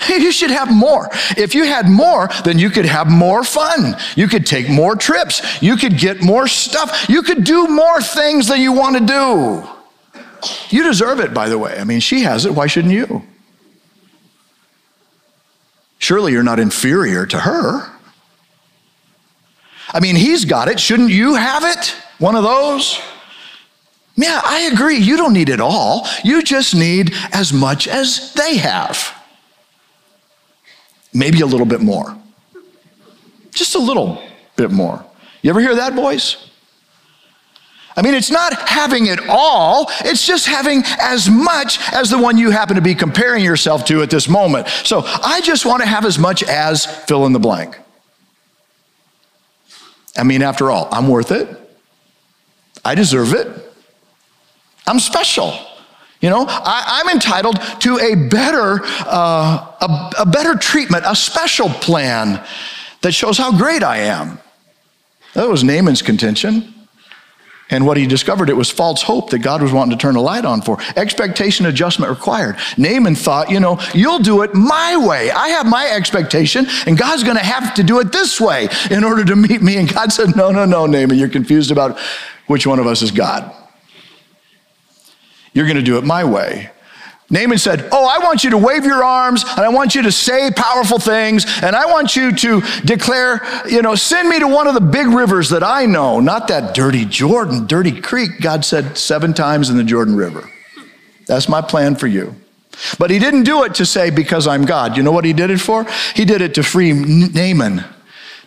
You 0.08 0.30
should 0.30 0.50
have 0.50 0.72
more. 0.72 1.08
If 1.36 1.56
you 1.56 1.64
had 1.64 1.88
more, 1.88 2.28
then 2.44 2.56
you 2.56 2.70
could 2.70 2.86
have 2.86 3.10
more 3.10 3.42
fun. 3.42 3.96
You 4.14 4.28
could 4.28 4.46
take 4.46 4.70
more 4.70 4.94
trips. 4.94 5.60
You 5.60 5.76
could 5.76 5.98
get 5.98 6.22
more 6.22 6.46
stuff. 6.46 7.08
You 7.08 7.22
could 7.22 7.42
do 7.42 7.66
more 7.66 8.00
things 8.00 8.46
than 8.46 8.60
you 8.60 8.72
want 8.72 8.96
to 8.96 9.04
do. 9.04 9.68
You 10.70 10.84
deserve 10.84 11.18
it, 11.18 11.34
by 11.34 11.48
the 11.48 11.58
way. 11.58 11.76
I 11.78 11.82
mean, 11.82 11.98
she 11.98 12.22
has 12.22 12.46
it. 12.46 12.54
Why 12.54 12.68
shouldn't 12.68 12.94
you? 12.94 13.24
Surely 15.98 16.30
you're 16.30 16.44
not 16.44 16.60
inferior 16.60 17.26
to 17.26 17.40
her. 17.40 17.90
I 19.90 20.00
mean, 20.00 20.16
he's 20.16 20.44
got 20.44 20.68
it. 20.68 20.78
Shouldn't 20.78 21.10
you 21.10 21.34
have 21.34 21.64
it? 21.64 21.94
One 22.18 22.34
of 22.34 22.42
those? 22.42 23.00
Yeah, 24.16 24.40
I 24.44 24.70
agree. 24.72 24.98
You 24.98 25.16
don't 25.16 25.32
need 25.32 25.48
it 25.48 25.60
all. 25.60 26.06
You 26.24 26.42
just 26.42 26.74
need 26.74 27.14
as 27.32 27.52
much 27.52 27.86
as 27.86 28.32
they 28.34 28.56
have. 28.56 29.14
Maybe 31.14 31.40
a 31.40 31.46
little 31.46 31.66
bit 31.66 31.80
more. 31.80 32.16
Just 33.52 33.74
a 33.76 33.78
little 33.78 34.20
bit 34.56 34.70
more. 34.70 35.04
You 35.42 35.50
ever 35.50 35.60
hear 35.60 35.76
that, 35.76 35.94
boys? 35.94 36.48
I 37.96 38.02
mean, 38.02 38.14
it's 38.14 38.30
not 38.30 38.54
having 38.68 39.06
it 39.06 39.18
all, 39.28 39.90
it's 40.04 40.24
just 40.24 40.46
having 40.46 40.82
as 41.00 41.28
much 41.28 41.80
as 41.92 42.10
the 42.10 42.18
one 42.18 42.38
you 42.38 42.50
happen 42.50 42.76
to 42.76 42.82
be 42.82 42.94
comparing 42.94 43.44
yourself 43.44 43.84
to 43.86 44.02
at 44.02 44.10
this 44.10 44.28
moment. 44.28 44.68
So 44.84 45.02
I 45.04 45.40
just 45.40 45.66
want 45.66 45.82
to 45.82 45.88
have 45.88 46.04
as 46.04 46.16
much 46.16 46.44
as 46.44 46.86
fill 46.86 47.26
in 47.26 47.32
the 47.32 47.40
blank. 47.40 47.76
I 50.18 50.24
mean, 50.24 50.42
after 50.42 50.70
all, 50.70 50.88
I'm 50.90 51.08
worth 51.08 51.30
it. 51.30 51.48
I 52.84 52.94
deserve 52.94 53.34
it. 53.34 53.48
I'm 54.86 54.98
special. 54.98 55.52
You 56.20 56.30
know, 56.30 56.46
I, 56.48 57.00
am 57.04 57.10
entitled 57.14 57.60
to 57.80 57.98
a 57.98 58.28
better, 58.28 58.80
uh, 59.06 59.72
a, 59.80 60.12
a 60.20 60.26
better 60.26 60.56
treatment, 60.56 61.04
a 61.06 61.14
special 61.14 61.68
plan 61.68 62.44
that 63.02 63.12
shows 63.12 63.38
how 63.38 63.56
great 63.56 63.84
I 63.84 63.98
am. 63.98 64.40
That 65.34 65.48
was 65.48 65.62
Naaman's 65.62 66.02
contention. 66.02 66.74
And 67.70 67.84
what 67.84 67.98
he 67.98 68.06
discovered, 68.06 68.48
it 68.48 68.56
was 68.56 68.70
false 68.70 69.02
hope 69.02 69.30
that 69.30 69.40
God 69.40 69.60
was 69.60 69.72
wanting 69.72 69.96
to 69.96 70.00
turn 70.00 70.16
a 70.16 70.22
light 70.22 70.46
on 70.46 70.62
for. 70.62 70.78
Expectation 70.96 71.66
adjustment 71.66 72.10
required. 72.10 72.56
Naaman 72.78 73.14
thought, 73.14 73.50
you 73.50 73.60
know, 73.60 73.78
you'll 73.92 74.20
do 74.20 74.42
it 74.42 74.54
my 74.54 74.96
way. 74.96 75.30
I 75.30 75.48
have 75.48 75.66
my 75.66 75.86
expectation, 75.90 76.66
and 76.86 76.96
God's 76.96 77.24
going 77.24 77.36
to 77.36 77.44
have 77.44 77.74
to 77.74 77.82
do 77.82 78.00
it 78.00 78.10
this 78.10 78.40
way 78.40 78.68
in 78.90 79.04
order 79.04 79.24
to 79.24 79.36
meet 79.36 79.60
me. 79.60 79.76
And 79.76 79.92
God 79.92 80.12
said, 80.12 80.34
no, 80.34 80.50
no, 80.50 80.64
no, 80.64 80.86
Naaman, 80.86 81.18
you're 81.18 81.28
confused 81.28 81.70
about 81.70 81.98
which 82.46 82.66
one 82.66 82.78
of 82.78 82.86
us 82.86 83.02
is 83.02 83.10
God. 83.10 83.54
You're 85.52 85.66
going 85.66 85.76
to 85.76 85.82
do 85.82 85.98
it 85.98 86.04
my 86.04 86.24
way. 86.24 86.70
Naaman 87.30 87.58
said, 87.58 87.88
Oh, 87.92 88.06
I 88.06 88.24
want 88.24 88.42
you 88.42 88.50
to 88.50 88.58
wave 88.58 88.84
your 88.84 89.04
arms 89.04 89.42
and 89.42 89.60
I 89.60 89.68
want 89.68 89.94
you 89.94 90.02
to 90.02 90.12
say 90.12 90.50
powerful 90.50 90.98
things 90.98 91.44
and 91.62 91.76
I 91.76 91.86
want 91.86 92.16
you 92.16 92.32
to 92.34 92.62
declare, 92.84 93.42
you 93.68 93.82
know, 93.82 93.94
send 93.94 94.30
me 94.30 94.38
to 94.38 94.48
one 94.48 94.66
of 94.66 94.74
the 94.74 94.80
big 94.80 95.08
rivers 95.08 95.50
that 95.50 95.62
I 95.62 95.84
know, 95.84 96.20
not 96.20 96.48
that 96.48 96.74
dirty 96.74 97.04
Jordan, 97.04 97.66
dirty 97.66 98.00
creek. 98.00 98.40
God 98.40 98.64
said 98.64 98.96
seven 98.96 99.34
times 99.34 99.68
in 99.68 99.76
the 99.76 99.84
Jordan 99.84 100.16
River. 100.16 100.48
That's 101.26 101.48
my 101.48 101.60
plan 101.60 101.96
for 101.96 102.06
you. 102.06 102.34
But 102.98 103.10
he 103.10 103.18
didn't 103.18 103.42
do 103.42 103.64
it 103.64 103.74
to 103.74 103.84
say, 103.84 104.08
because 104.08 104.46
I'm 104.46 104.64
God. 104.64 104.96
You 104.96 105.02
know 105.02 105.12
what 105.12 105.24
he 105.24 105.32
did 105.32 105.50
it 105.50 105.60
for? 105.60 105.84
He 106.14 106.24
did 106.24 106.40
it 106.40 106.54
to 106.54 106.62
free 106.62 106.92
Naaman 106.92 107.84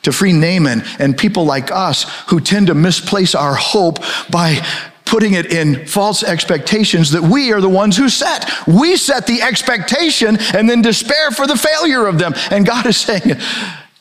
to 0.04 0.12
free 0.12 0.34
Naaman 0.34 0.84
and 0.98 1.16
people 1.16 1.46
like 1.46 1.72
us 1.72 2.06
who 2.30 2.40
tend 2.40 2.68
to 2.68 2.74
misplace 2.74 3.36
our 3.36 3.54
hope 3.54 4.00
by 4.32 4.66
putting 5.12 5.34
it 5.34 5.52
in 5.52 5.86
false 5.86 6.24
expectations 6.24 7.12
that 7.12 7.22
we 7.22 7.52
are 7.52 7.60
the 7.60 7.68
ones 7.68 7.98
who 7.98 8.08
set. 8.08 8.50
We 8.66 8.96
set 8.96 9.28
the 9.28 9.42
expectation 9.42 10.38
and 10.54 10.70
then 10.70 10.82
despair 10.82 11.32
for 11.32 11.46
the 11.46 11.58
failure 11.58 12.08
of 12.08 12.18
them. 12.18 12.34
And 12.50 12.66
God 12.66 12.86
is 12.86 12.96
saying, 12.96 13.38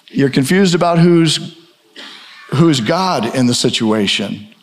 You're 0.07 0.31
confused 0.31 0.77
about 0.77 1.01
who's, 1.01 1.59
who's 2.55 2.81
God 2.81 3.35
in 3.35 3.49
the 3.49 3.55
situation. 3.55 4.55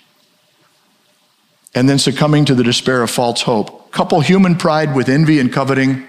And 1.76 1.90
then 1.90 2.00
succumbing 2.00 2.46
to 2.46 2.56
the 2.56 2.64
despair 2.64 3.04
of 3.04 3.12
false 3.12 3.42
hope. 3.42 3.92
Couple 3.92 4.22
human 4.22 4.56
pride 4.56 4.96
with 4.96 5.10
envy 5.10 5.40
and 5.40 5.52
coveting, 5.52 6.08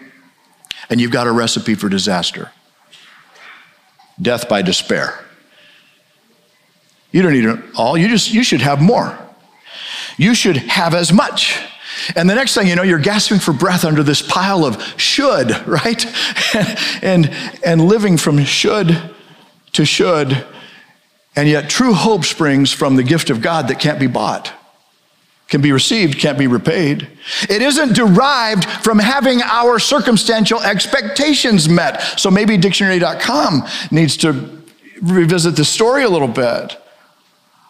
and 0.89 1.01
you've 1.01 1.11
got 1.11 1.27
a 1.27 1.33
recipe 1.33 1.75
for 1.75 1.89
disaster 1.89 2.53
death 4.21 4.49
by 4.49 4.63
despair. 4.63 5.25
You 7.13 7.23
don't 7.23 7.33
need 7.33 7.45
it 7.45 7.59
all, 7.77 7.97
you 7.97 8.09
just 8.09 8.33
you 8.33 8.43
should 8.43 8.61
have 8.61 8.83
more 8.83 9.19
you 10.19 10.35
should 10.35 10.57
have 10.57 10.95
as 10.95 11.13
much. 11.13 11.59
And 12.15 12.29
the 12.29 12.35
next 12.35 12.55
thing 12.55 12.69
you 12.69 12.77
know, 12.77 12.83
you're 12.83 12.99
gasping 12.99 13.39
for 13.39 13.53
breath 13.53 13.85
under 13.85 14.03
this 14.03 14.23
pile 14.23 14.65
of 14.65 14.83
should, 15.01 15.51
right? 15.67 16.05
and, 17.03 17.35
and 17.65 17.81
living 17.83 18.17
from 18.17 18.45
should 18.45 19.11
to 19.73 19.85
should. 19.85 20.47
And 21.37 21.49
yet, 21.49 21.71
true 21.71 21.95
hope 21.95 22.25
springs 22.25 22.73
from 22.73 22.97
the 22.97 23.03
gift 23.03 23.31
of 23.31 23.41
God 23.41 23.69
that 23.69 23.79
can't 23.79 24.01
be 24.01 24.09
bought, 24.09 24.53
can 25.47 25.61
be 25.61 25.71
received, 25.71 26.19
can't 26.19 26.39
be 26.39 26.47
repaid. 26.47 27.09
It 27.49 27.63
isn't 27.63 27.95
derived 27.95 28.65
from 28.65 28.99
having 28.99 29.41
our 29.43 29.79
circumstantial 29.79 30.61
expectations 30.61 31.69
met. 31.69 32.01
So 32.19 32.31
maybe 32.31 32.57
dictionary.com 32.57 33.67
needs 33.91 34.17
to 34.19 34.63
revisit 35.01 35.55
the 35.55 35.65
story 35.65 36.03
a 36.03 36.09
little 36.09 36.29
bit. 36.29 36.77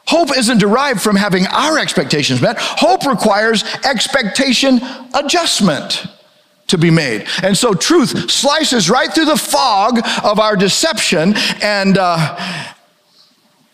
Hope 0.08 0.34
isn't 0.34 0.56
derived 0.56 1.02
from 1.02 1.16
having 1.16 1.46
our 1.48 1.78
expectations 1.78 2.40
met. 2.40 2.56
Hope 2.58 3.04
requires 3.04 3.62
expectation 3.84 4.80
adjustment 5.12 6.06
to 6.68 6.78
be 6.78 6.90
made. 6.90 7.26
And 7.42 7.54
so 7.54 7.74
truth 7.74 8.30
slices 8.30 8.88
right 8.88 9.12
through 9.12 9.26
the 9.26 9.36
fog 9.36 10.00
of 10.24 10.40
our 10.40 10.56
deception. 10.56 11.34
And, 11.62 11.98
uh, 11.98 12.72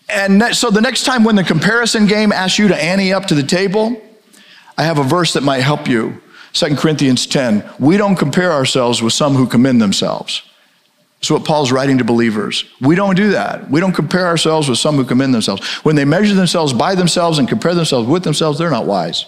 and 0.09 0.43
so 0.57 0.71
the 0.71 0.81
next 0.81 1.05
time 1.05 1.23
when 1.23 1.37
the 1.37 1.45
comparison 1.45 2.07
game 2.07 2.33
asks 2.33 2.59
you 2.59 2.67
to 2.67 2.77
ante 2.77 3.13
up 3.13 3.27
to 3.27 3.37
the 3.37 3.45
table, 3.45 4.03
I 4.77 4.83
have 4.83 4.99
a 4.99 5.05
verse 5.05 5.35
that 5.35 5.45
might 5.45 5.61
help 5.61 5.87
you. 5.87 6.21
2 6.55 6.75
Corinthians 6.75 7.27
10. 7.29 7.65
We 7.79 7.97
don't 7.97 8.17
compare 8.17 8.51
ourselves 8.51 9.01
with 9.01 9.13
some 9.13 9.35
who 9.35 9.47
commend 9.47 9.81
themselves. 9.81 10.43
That's 11.25 11.31
what 11.31 11.47
Paul's 11.47 11.73
writing 11.73 11.97
to 11.97 12.05
believers. 12.05 12.67
We 12.83 12.97
don't 12.97 13.15
do 13.15 13.31
that. 13.31 13.71
We 13.71 13.81
don't 13.81 13.95
compare 13.95 14.27
ourselves 14.27 14.69
with 14.69 14.77
some 14.77 14.97
who 14.97 15.07
commend 15.07 15.33
themselves. 15.33 15.67
When 15.83 15.97
they 15.97 16.05
measure 16.05 16.35
themselves 16.35 16.75
by 16.75 16.95
themselves 16.95 17.39
and 17.39 17.49
compare 17.49 17.75
themselves 17.75 18.07
with 18.07 18.25
themselves, 18.25 18.59
they're 18.59 18.69
not 18.69 18.85
wise. 18.85 19.25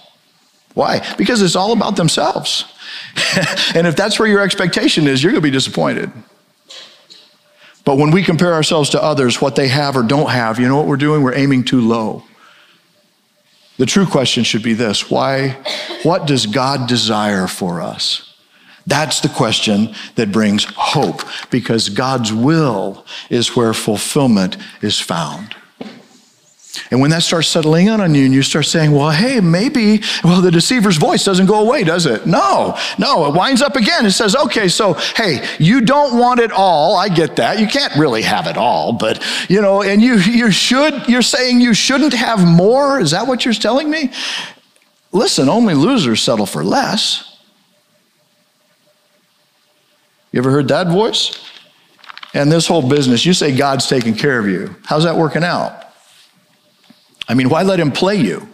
Why? 0.74 1.02
Because 1.16 1.40
it's 1.40 1.56
all 1.56 1.72
about 1.72 1.96
themselves. 1.96 2.66
and 3.74 3.87
if 3.87 3.96
that's 3.96 4.18
where 4.18 4.28
your 4.28 4.42
expectation 4.42 5.06
is, 5.06 5.22
you're 5.22 5.32
going 5.32 5.40
to 5.40 5.46
be 5.46 5.50
disappointed. 5.50 6.12
But 7.87 7.96
when 7.96 8.11
we 8.11 8.22
compare 8.22 8.52
ourselves 8.52 8.90
to 8.90 9.02
others, 9.02 9.40
what 9.40 9.56
they 9.56 9.68
have 9.68 9.96
or 9.96 10.02
don't 10.02 10.28
have, 10.28 10.61
you 10.61 10.68
know 10.68 10.76
what 10.76 10.88
we're 10.88 10.98
doing? 10.98 11.22
We're 11.22 11.35
aiming 11.35 11.64
too 11.64 11.80
low. 11.80 12.24
The 13.78 13.87
true 13.87 14.04
question 14.04 14.44
should 14.44 14.62
be 14.62 14.74
this 14.74 15.11
why, 15.11 15.56
what 16.02 16.26
does 16.26 16.44
God 16.44 16.88
desire 16.88 17.46
for 17.46 17.80
us? 17.80 18.36
That's 18.87 19.20
the 19.20 19.29
question 19.29 19.94
that 20.14 20.31
brings 20.31 20.64
hope 20.64 21.22
because 21.51 21.88
God's 21.88 22.33
will 22.33 23.05
is 23.31 23.57
where 23.57 23.75
fulfillment 23.75 24.57
is 24.81 25.01
found. 25.01 25.57
And 26.90 27.01
when 27.01 27.11
that 27.11 27.22
starts 27.22 27.49
settling 27.49 27.88
in 27.88 28.01
on 28.01 28.14
you 28.14 28.27
and 28.27 28.35
you 28.35 28.42
start 28.42 28.66
saying, 28.66 28.92
well, 28.92 29.11
hey, 29.11 29.40
maybe, 29.40 30.03
well, 30.22 30.40
the 30.40 30.51
deceiver's 30.51 30.99
voice 30.99 31.25
doesn't 31.25 31.46
go 31.46 31.66
away, 31.66 31.85
does 31.85 32.07
it? 32.07 32.27
No, 32.27 32.79
no, 32.99 33.27
it 33.27 33.35
winds 33.35 33.62
up 33.62 33.77
again. 33.77 34.07
It 34.07 34.12
says, 34.12 34.37
okay, 34.37 34.68
so, 34.68 34.92
hey, 34.92 35.46
you 35.59 35.81
don't 35.81 36.18
want 36.18 36.38
it 36.38 36.53
all. 36.53 36.96
I 36.96 37.09
get 37.09 37.37
that. 37.37 37.59
You 37.59 37.66
can't 37.66 37.96
really 37.96 38.22
have 38.22 38.46
it 38.46 38.57
all, 38.57 38.92
but, 38.92 39.25
you 39.49 39.62
know, 39.62 39.83
and 39.83 40.01
you, 40.03 40.16
you 40.16 40.51
should, 40.51 41.09
you're 41.09 41.22
saying 41.22 41.61
you 41.61 41.75
shouldn't 41.75 42.12
have 42.12 42.46
more? 42.46 43.01
Is 43.01 43.12
that 43.12 43.27
what 43.27 43.44
you're 43.44 43.55
telling 43.55 43.90
me? 43.90 44.12
Listen, 45.12 45.49
only 45.49 45.75
losers 45.75 46.20
settle 46.22 46.46
for 46.46 46.62
less. 46.62 47.25
You 50.37 50.42
ever 50.42 50.51
heard 50.51 50.68
that 50.68 50.88
voice? 50.88 51.42
And 52.35 52.53
this 52.53 52.66
whole 52.66 52.87
business, 52.87 53.25
you 53.25 53.33
say 53.33 53.57
God's 53.57 53.87
taking 53.87 54.14
care 54.14 54.38
of 54.38 54.46
you. 54.46 54.77
How's 54.85 55.05
that 55.05 55.16
working 55.16 55.42
out? 55.42 55.83
I 57.27 57.33
mean, 57.33 57.49
why 57.49 57.62
let 57.62 57.81
Him 57.81 57.90
play 57.90 58.16
you? 58.16 58.46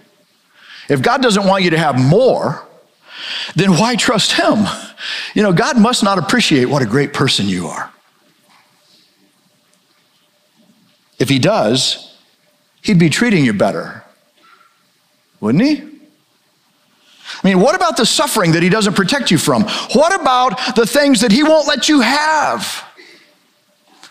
If 0.88 1.02
God 1.02 1.22
doesn't 1.22 1.44
want 1.44 1.64
you 1.64 1.70
to 1.70 1.78
have 1.78 2.00
more, 2.00 2.64
then 3.56 3.72
why 3.72 3.96
trust 3.96 4.30
Him? 4.30 4.64
You 5.34 5.42
know, 5.42 5.52
God 5.52 5.76
must 5.76 6.04
not 6.04 6.18
appreciate 6.18 6.66
what 6.66 6.82
a 6.82 6.86
great 6.86 7.12
person 7.12 7.48
you 7.48 7.66
are. 7.66 7.92
If 11.18 11.28
He 11.28 11.40
does, 11.40 12.16
He'd 12.82 13.00
be 13.00 13.10
treating 13.10 13.44
you 13.44 13.54
better, 13.54 14.04
wouldn't 15.40 15.64
He? 15.64 15.91
I 17.42 17.48
mean, 17.48 17.60
what 17.60 17.74
about 17.74 17.96
the 17.96 18.06
suffering 18.06 18.52
that 18.52 18.62
he 18.62 18.68
doesn't 18.68 18.94
protect 18.94 19.30
you 19.30 19.38
from? 19.38 19.64
What 19.94 20.18
about 20.18 20.76
the 20.76 20.86
things 20.86 21.20
that 21.20 21.32
he 21.32 21.42
won't 21.42 21.66
let 21.66 21.88
you 21.88 22.00
have? 22.00 22.84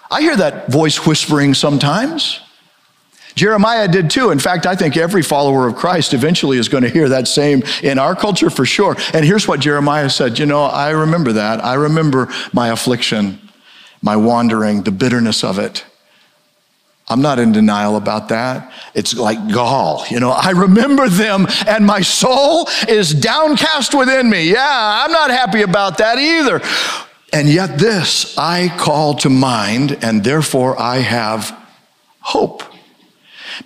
I 0.09 0.21
hear 0.21 0.35
that 0.35 0.69
voice 0.69 1.05
whispering 1.05 1.53
sometimes. 1.53 2.41
Jeremiah 3.35 3.87
did 3.87 4.09
too. 4.09 4.31
In 4.31 4.39
fact, 4.39 4.65
I 4.65 4.75
think 4.75 4.97
every 4.97 5.21
follower 5.21 5.67
of 5.67 5.75
Christ 5.75 6.13
eventually 6.13 6.57
is 6.57 6.67
going 6.67 6.83
to 6.83 6.89
hear 6.89 7.07
that 7.09 7.27
same 7.27 7.63
in 7.81 7.97
our 7.97 8.15
culture 8.15 8.49
for 8.49 8.65
sure. 8.65 8.95
And 9.13 9.23
here's 9.23 9.47
what 9.47 9.61
Jeremiah 9.61 10.09
said 10.09 10.37
You 10.37 10.45
know, 10.45 10.63
I 10.63 10.89
remember 10.89 11.31
that. 11.33 11.63
I 11.63 11.75
remember 11.75 12.27
my 12.51 12.69
affliction, 12.69 13.39
my 14.01 14.17
wandering, 14.17 14.83
the 14.83 14.91
bitterness 14.91 15.43
of 15.43 15.59
it. 15.59 15.85
I'm 17.11 17.21
not 17.21 17.39
in 17.39 17.51
denial 17.51 17.97
about 17.97 18.29
that. 18.29 18.71
It's 18.93 19.13
like 19.13 19.51
gall. 19.51 20.05
You 20.09 20.21
know, 20.21 20.31
I 20.31 20.51
remember 20.51 21.09
them 21.09 21.45
and 21.67 21.85
my 21.85 21.99
soul 21.99 22.69
is 22.87 23.13
downcast 23.13 23.93
within 23.93 24.29
me. 24.29 24.49
Yeah, 24.49 25.03
I'm 25.05 25.11
not 25.11 25.29
happy 25.29 25.61
about 25.61 25.97
that 25.97 26.17
either. 26.17 26.61
And 27.33 27.49
yet, 27.49 27.77
this 27.77 28.37
I 28.37 28.73
call 28.77 29.15
to 29.15 29.29
mind, 29.29 29.97
and 30.01 30.23
therefore 30.23 30.79
I 30.79 30.97
have 30.97 31.57
hope. 32.19 32.63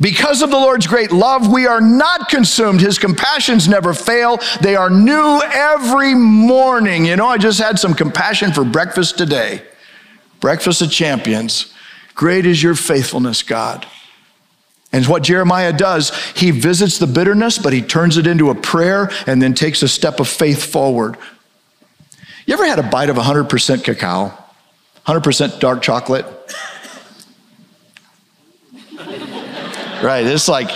Because 0.02 0.42
of 0.42 0.50
the 0.50 0.58
Lord's 0.58 0.88
great 0.88 1.12
love, 1.12 1.52
we 1.52 1.68
are 1.68 1.82
not 1.82 2.30
consumed. 2.30 2.82
His 2.82 2.98
compassions 2.98 3.68
never 3.68 3.94
fail. 3.94 4.40
They 4.62 4.76
are 4.76 4.90
new 4.90 5.42
every 5.54 6.16
morning. 6.16 7.06
You 7.06 7.16
know, 7.16 7.28
I 7.28 7.38
just 7.38 7.60
had 7.60 7.78
some 7.80 7.94
compassion 7.94 8.52
for 8.54 8.64
breakfast 8.64 9.18
today. 9.18 9.62
Breakfast 10.40 10.82
of 10.82 10.92
champions. 10.92 11.74
Great 12.16 12.46
is 12.46 12.64
your 12.64 12.76
faithfulness, 12.76 13.44
God. 13.44 13.86
And 14.92 15.06
what 15.08 15.24
Jeremiah 15.24 15.74
does, 15.74 16.16
he 16.36 16.52
visits 16.52 16.98
the 16.98 17.08
bitterness, 17.08 17.58
but 17.58 17.74
he 17.74 17.82
turns 17.82 18.16
it 18.16 18.26
into 18.26 18.50
a 18.50 18.56
prayer 18.56 19.12
and 19.28 19.42
then 19.42 19.54
takes 19.54 19.84
a 19.84 19.90
step 19.90 20.22
of 20.22 20.28
faith 20.30 20.64
forward. 20.64 21.18
You 22.46 22.54
ever 22.54 22.66
had 22.66 22.80
a 22.80 22.84
bite 22.84 23.10
of 23.10 23.18
100% 23.18 23.84
cacao? 23.84 24.32
100% 25.06 25.60
dark 25.60 25.82
chocolate? 25.82 26.26
right, 30.02 30.26
it's 30.26 30.48
like 30.48 30.70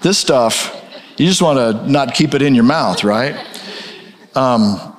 this 0.00 0.18
stuff, 0.18 0.76
you 1.16 1.26
just 1.26 1.40
want 1.42 1.58
to 1.58 1.88
not 1.88 2.14
keep 2.14 2.34
it 2.34 2.42
in 2.42 2.56
your 2.56 2.64
mouth, 2.64 3.04
right? 3.04 3.36
Um, 4.34 4.96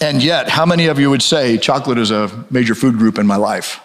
and 0.00 0.22
yet, 0.22 0.48
how 0.48 0.64
many 0.64 0.86
of 0.86 0.98
you 0.98 1.10
would 1.10 1.22
say 1.22 1.58
chocolate 1.58 1.98
is 1.98 2.10
a 2.10 2.46
major 2.50 2.74
food 2.74 2.96
group 2.96 3.18
in 3.18 3.26
my 3.26 3.36
life? 3.36 3.80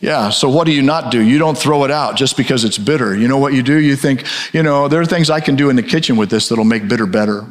Yeah, 0.00 0.30
so 0.30 0.48
what 0.48 0.66
do 0.66 0.72
you 0.72 0.82
not 0.82 1.10
do? 1.10 1.20
You 1.20 1.38
don't 1.38 1.58
throw 1.58 1.84
it 1.84 1.90
out 1.90 2.16
just 2.16 2.36
because 2.36 2.64
it's 2.64 2.78
bitter. 2.78 3.16
You 3.16 3.26
know 3.26 3.38
what 3.38 3.52
you 3.52 3.62
do? 3.62 3.80
You 3.80 3.96
think, 3.96 4.24
you 4.54 4.62
know, 4.62 4.86
there 4.86 5.00
are 5.00 5.06
things 5.06 5.28
I 5.28 5.40
can 5.40 5.56
do 5.56 5.70
in 5.70 5.76
the 5.76 5.82
kitchen 5.82 6.16
with 6.16 6.30
this 6.30 6.48
that'll 6.48 6.64
make 6.64 6.86
bitter 6.86 7.06
better. 7.06 7.46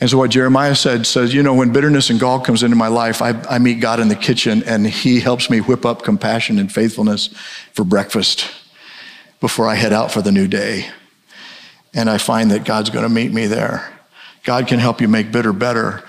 And 0.00 0.10
so 0.10 0.18
what 0.18 0.30
Jeremiah 0.30 0.74
said 0.74 1.06
says, 1.06 1.32
you 1.32 1.42
know, 1.42 1.54
when 1.54 1.72
bitterness 1.72 2.10
and 2.10 2.18
gall 2.18 2.40
comes 2.40 2.62
into 2.62 2.74
my 2.74 2.88
life, 2.88 3.22
I, 3.22 3.40
I 3.48 3.58
meet 3.58 3.80
God 3.80 4.00
in 4.00 4.08
the 4.08 4.16
kitchen 4.16 4.62
and 4.64 4.86
he 4.86 5.20
helps 5.20 5.48
me 5.48 5.60
whip 5.60 5.84
up 5.84 6.02
compassion 6.02 6.58
and 6.58 6.72
faithfulness 6.72 7.28
for 7.72 7.84
breakfast 7.84 8.50
before 9.40 9.68
I 9.68 9.74
head 9.74 9.92
out 9.92 10.10
for 10.10 10.22
the 10.22 10.32
new 10.32 10.48
day. 10.48 10.88
And 11.94 12.08
I 12.08 12.18
find 12.18 12.50
that 12.50 12.64
God's 12.64 12.90
going 12.90 13.04
to 13.04 13.08
meet 13.08 13.32
me 13.32 13.46
there. 13.46 13.92
God 14.42 14.66
can 14.66 14.80
help 14.80 15.00
you 15.00 15.06
make 15.06 15.30
bitter 15.30 15.52
better. 15.52 16.02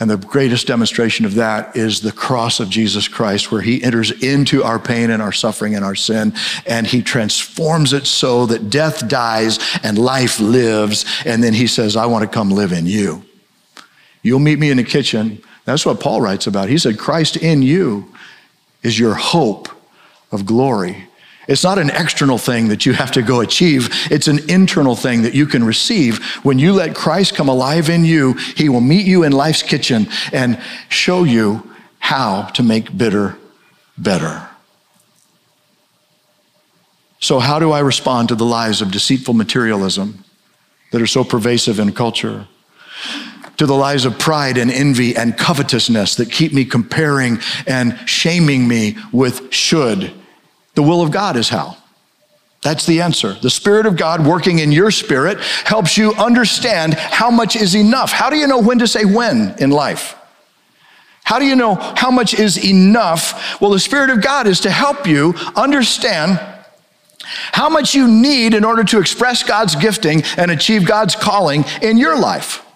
And 0.00 0.08
the 0.08 0.16
greatest 0.16 0.66
demonstration 0.66 1.26
of 1.26 1.34
that 1.34 1.76
is 1.76 2.00
the 2.00 2.10
cross 2.10 2.58
of 2.58 2.70
Jesus 2.70 3.06
Christ, 3.06 3.52
where 3.52 3.60
he 3.60 3.82
enters 3.84 4.10
into 4.22 4.64
our 4.64 4.78
pain 4.78 5.10
and 5.10 5.20
our 5.20 5.30
suffering 5.30 5.74
and 5.74 5.84
our 5.84 5.94
sin, 5.94 6.32
and 6.66 6.86
he 6.86 7.02
transforms 7.02 7.92
it 7.92 8.06
so 8.06 8.46
that 8.46 8.70
death 8.70 9.06
dies 9.08 9.58
and 9.82 9.98
life 9.98 10.40
lives. 10.40 11.04
And 11.26 11.44
then 11.44 11.52
he 11.52 11.66
says, 11.66 11.96
I 11.96 12.06
want 12.06 12.22
to 12.24 12.34
come 12.34 12.50
live 12.50 12.72
in 12.72 12.86
you. 12.86 13.22
You'll 14.22 14.38
meet 14.38 14.58
me 14.58 14.70
in 14.70 14.78
the 14.78 14.84
kitchen. 14.84 15.42
That's 15.66 15.84
what 15.84 16.00
Paul 16.00 16.22
writes 16.22 16.46
about. 16.46 16.70
He 16.70 16.78
said, 16.78 16.98
Christ 16.98 17.36
in 17.36 17.60
you 17.60 18.10
is 18.82 18.98
your 18.98 19.14
hope 19.14 19.68
of 20.32 20.46
glory. 20.46 21.09
It's 21.50 21.64
not 21.64 21.80
an 21.80 21.90
external 21.90 22.38
thing 22.38 22.68
that 22.68 22.86
you 22.86 22.92
have 22.92 23.10
to 23.10 23.22
go 23.22 23.40
achieve. 23.40 23.88
It's 24.08 24.28
an 24.28 24.48
internal 24.48 24.94
thing 24.94 25.22
that 25.22 25.34
you 25.34 25.46
can 25.46 25.64
receive. 25.64 26.24
When 26.44 26.60
you 26.60 26.72
let 26.72 26.94
Christ 26.94 27.34
come 27.34 27.48
alive 27.48 27.90
in 27.90 28.04
you, 28.04 28.34
he 28.34 28.68
will 28.68 28.80
meet 28.80 29.04
you 29.04 29.24
in 29.24 29.32
life's 29.32 29.64
kitchen 29.64 30.06
and 30.32 30.62
show 30.88 31.24
you 31.24 31.68
how 31.98 32.44
to 32.54 32.62
make 32.62 32.96
bitter 32.96 33.36
better. 33.98 34.46
So, 37.18 37.40
how 37.40 37.58
do 37.58 37.72
I 37.72 37.80
respond 37.80 38.28
to 38.28 38.36
the 38.36 38.46
lies 38.46 38.80
of 38.80 38.92
deceitful 38.92 39.34
materialism 39.34 40.22
that 40.92 41.02
are 41.02 41.06
so 41.08 41.24
pervasive 41.24 41.80
in 41.80 41.92
culture? 41.92 42.46
To 43.56 43.66
the 43.66 43.74
lies 43.74 44.04
of 44.04 44.20
pride 44.20 44.56
and 44.56 44.70
envy 44.70 45.16
and 45.16 45.36
covetousness 45.36 46.14
that 46.14 46.30
keep 46.30 46.52
me 46.52 46.64
comparing 46.64 47.40
and 47.66 47.98
shaming 48.08 48.68
me 48.68 48.96
with 49.12 49.52
should 49.52 50.12
the 50.74 50.82
will 50.82 51.02
of 51.02 51.10
God 51.10 51.36
is 51.36 51.48
how. 51.48 51.76
That's 52.62 52.84
the 52.84 53.00
answer. 53.00 53.34
The 53.34 53.50
Spirit 53.50 53.86
of 53.86 53.96
God 53.96 54.26
working 54.26 54.58
in 54.58 54.70
your 54.70 54.90
spirit 54.90 55.40
helps 55.64 55.96
you 55.96 56.12
understand 56.14 56.94
how 56.94 57.30
much 57.30 57.56
is 57.56 57.74
enough. 57.74 58.12
How 58.12 58.28
do 58.28 58.36
you 58.36 58.46
know 58.46 58.60
when 58.60 58.78
to 58.80 58.86
say 58.86 59.04
when 59.04 59.54
in 59.58 59.70
life? 59.70 60.16
How 61.24 61.38
do 61.38 61.46
you 61.46 61.56
know 61.56 61.74
how 61.74 62.10
much 62.10 62.34
is 62.34 62.62
enough? 62.62 63.60
Well, 63.60 63.70
the 63.70 63.78
Spirit 63.78 64.10
of 64.10 64.20
God 64.20 64.46
is 64.46 64.60
to 64.60 64.70
help 64.70 65.06
you 65.06 65.34
understand 65.56 66.40
how 67.52 67.68
much 67.68 67.94
you 67.94 68.08
need 68.08 68.52
in 68.52 68.64
order 68.64 68.84
to 68.84 68.98
express 68.98 69.42
God's 69.42 69.74
gifting 69.76 70.22
and 70.36 70.50
achieve 70.50 70.86
God's 70.86 71.14
calling 71.14 71.64
in 71.80 71.96
your 71.96 72.18
life. 72.18 72.66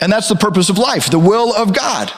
And 0.00 0.12
that's 0.12 0.28
the 0.28 0.36
purpose 0.36 0.70
of 0.70 0.78
life, 0.78 1.10
the 1.10 1.18
will 1.18 1.52
of 1.54 1.74
God. 1.74 2.12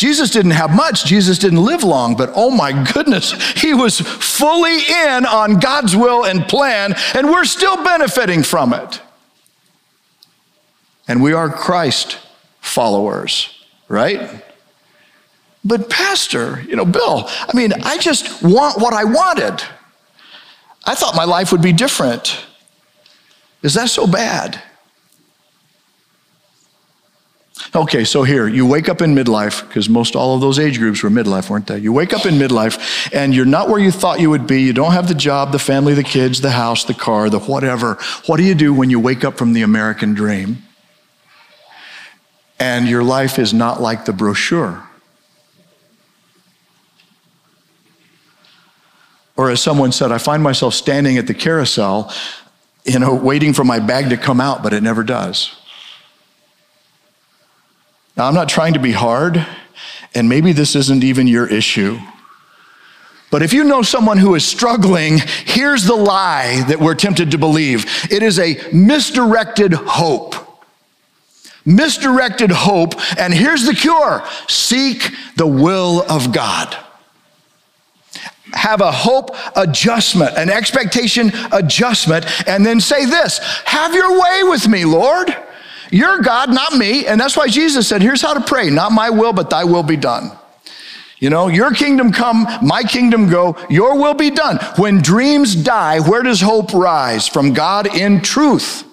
Jesus 0.00 0.30
didn't 0.30 0.52
have 0.52 0.74
much, 0.74 1.04
Jesus 1.04 1.38
didn't 1.38 1.62
live 1.62 1.84
long, 1.84 2.16
but 2.16 2.32
oh 2.34 2.50
my 2.50 2.72
goodness, 2.94 3.34
he 3.52 3.74
was 3.74 4.00
fully 4.00 4.78
in 4.78 5.26
on 5.26 5.60
God's 5.60 5.94
will 5.94 6.24
and 6.24 6.48
plan, 6.48 6.94
and 7.14 7.28
we're 7.28 7.44
still 7.44 7.84
benefiting 7.84 8.42
from 8.42 8.72
it. 8.72 9.02
And 11.06 11.22
we 11.22 11.34
are 11.34 11.50
Christ 11.50 12.18
followers, 12.62 13.62
right? 13.88 14.42
But, 15.66 15.90
Pastor, 15.90 16.62
you 16.66 16.76
know, 16.76 16.86
Bill, 16.86 17.28
I 17.28 17.54
mean, 17.54 17.74
I 17.82 17.98
just 17.98 18.42
want 18.42 18.80
what 18.80 18.94
I 18.94 19.04
wanted. 19.04 19.62
I 20.86 20.94
thought 20.94 21.14
my 21.14 21.24
life 21.24 21.52
would 21.52 21.60
be 21.60 21.74
different. 21.74 22.46
Is 23.62 23.74
that 23.74 23.90
so 23.90 24.06
bad? 24.06 24.62
Okay, 27.72 28.02
so 28.02 28.24
here, 28.24 28.48
you 28.48 28.66
wake 28.66 28.88
up 28.88 29.00
in 29.00 29.14
midlife, 29.14 29.66
because 29.68 29.88
most 29.88 30.16
all 30.16 30.34
of 30.34 30.40
those 30.40 30.58
age 30.58 30.78
groups 30.78 31.04
were 31.04 31.10
midlife, 31.10 31.48
weren't 31.48 31.68
they? 31.68 31.78
You 31.78 31.92
wake 31.92 32.12
up 32.12 32.26
in 32.26 32.34
midlife, 32.34 33.08
and 33.14 33.32
you're 33.32 33.44
not 33.44 33.68
where 33.68 33.78
you 33.78 33.92
thought 33.92 34.18
you 34.18 34.28
would 34.28 34.44
be. 34.44 34.62
You 34.62 34.72
don't 34.72 34.90
have 34.90 35.06
the 35.06 35.14
job, 35.14 35.52
the 35.52 35.60
family, 35.60 35.94
the 35.94 36.02
kids, 36.02 36.40
the 36.40 36.50
house, 36.50 36.82
the 36.82 36.94
car, 36.94 37.30
the 37.30 37.38
whatever. 37.38 37.96
What 38.26 38.38
do 38.38 38.42
you 38.42 38.56
do 38.56 38.74
when 38.74 38.90
you 38.90 38.98
wake 38.98 39.22
up 39.24 39.38
from 39.38 39.52
the 39.52 39.62
American 39.62 40.14
dream? 40.14 40.64
And 42.58 42.88
your 42.88 43.04
life 43.04 43.38
is 43.38 43.54
not 43.54 43.80
like 43.80 44.04
the 44.04 44.12
brochure. 44.12 44.82
Or 49.36 49.48
as 49.48 49.62
someone 49.62 49.92
said, 49.92 50.10
I 50.10 50.18
find 50.18 50.42
myself 50.42 50.74
standing 50.74 51.18
at 51.18 51.28
the 51.28 51.34
carousel, 51.34 52.12
you 52.84 52.98
know, 52.98 53.14
waiting 53.14 53.52
for 53.52 53.62
my 53.62 53.78
bag 53.78 54.10
to 54.10 54.16
come 54.16 54.40
out, 54.40 54.62
but 54.62 54.72
it 54.74 54.82
never 54.82 55.04
does. 55.04 55.56
Now, 58.20 58.26
I'm 58.26 58.34
not 58.34 58.50
trying 58.50 58.74
to 58.74 58.80
be 58.80 58.92
hard, 58.92 59.46
and 60.14 60.28
maybe 60.28 60.52
this 60.52 60.76
isn't 60.76 61.04
even 61.04 61.26
your 61.26 61.46
issue. 61.46 61.98
But 63.30 63.42
if 63.42 63.54
you 63.54 63.64
know 63.64 63.80
someone 63.80 64.18
who 64.18 64.34
is 64.34 64.44
struggling, 64.44 65.20
here's 65.46 65.84
the 65.84 65.94
lie 65.94 66.62
that 66.68 66.78
we're 66.78 66.96
tempted 66.96 67.30
to 67.30 67.38
believe 67.38 67.86
it 68.12 68.22
is 68.22 68.38
a 68.38 68.60
misdirected 68.74 69.72
hope. 69.72 70.34
Misdirected 71.64 72.50
hope, 72.50 72.92
and 73.18 73.32
here's 73.32 73.64
the 73.64 73.72
cure 73.72 74.22
seek 74.48 75.02
the 75.36 75.46
will 75.46 76.04
of 76.06 76.30
God. 76.30 76.76
Have 78.52 78.82
a 78.82 78.92
hope 78.92 79.34
adjustment, 79.56 80.36
an 80.36 80.50
expectation 80.50 81.32
adjustment, 81.52 82.26
and 82.46 82.66
then 82.66 82.80
say 82.80 83.06
this 83.06 83.38
Have 83.64 83.94
your 83.94 84.20
way 84.20 84.42
with 84.42 84.68
me, 84.68 84.84
Lord. 84.84 85.34
You're 85.90 86.20
God, 86.20 86.50
not 86.50 86.74
me. 86.74 87.06
And 87.06 87.20
that's 87.20 87.36
why 87.36 87.48
Jesus 87.48 87.88
said, 87.88 88.02
Here's 88.02 88.22
how 88.22 88.34
to 88.34 88.40
pray 88.40 88.70
not 88.70 88.92
my 88.92 89.10
will, 89.10 89.32
but 89.32 89.50
thy 89.50 89.64
will 89.64 89.82
be 89.82 89.96
done. 89.96 90.32
You 91.18 91.28
know, 91.28 91.48
your 91.48 91.72
kingdom 91.72 92.12
come, 92.12 92.46
my 92.62 92.82
kingdom 92.82 93.28
go, 93.28 93.54
your 93.68 93.98
will 93.98 94.14
be 94.14 94.30
done. 94.30 94.56
When 94.76 95.02
dreams 95.02 95.54
die, 95.54 96.00
where 96.00 96.22
does 96.22 96.40
hope 96.40 96.72
rise? 96.72 97.28
From 97.28 97.52
God 97.52 97.94
in 97.94 98.22
truth. 98.22 98.84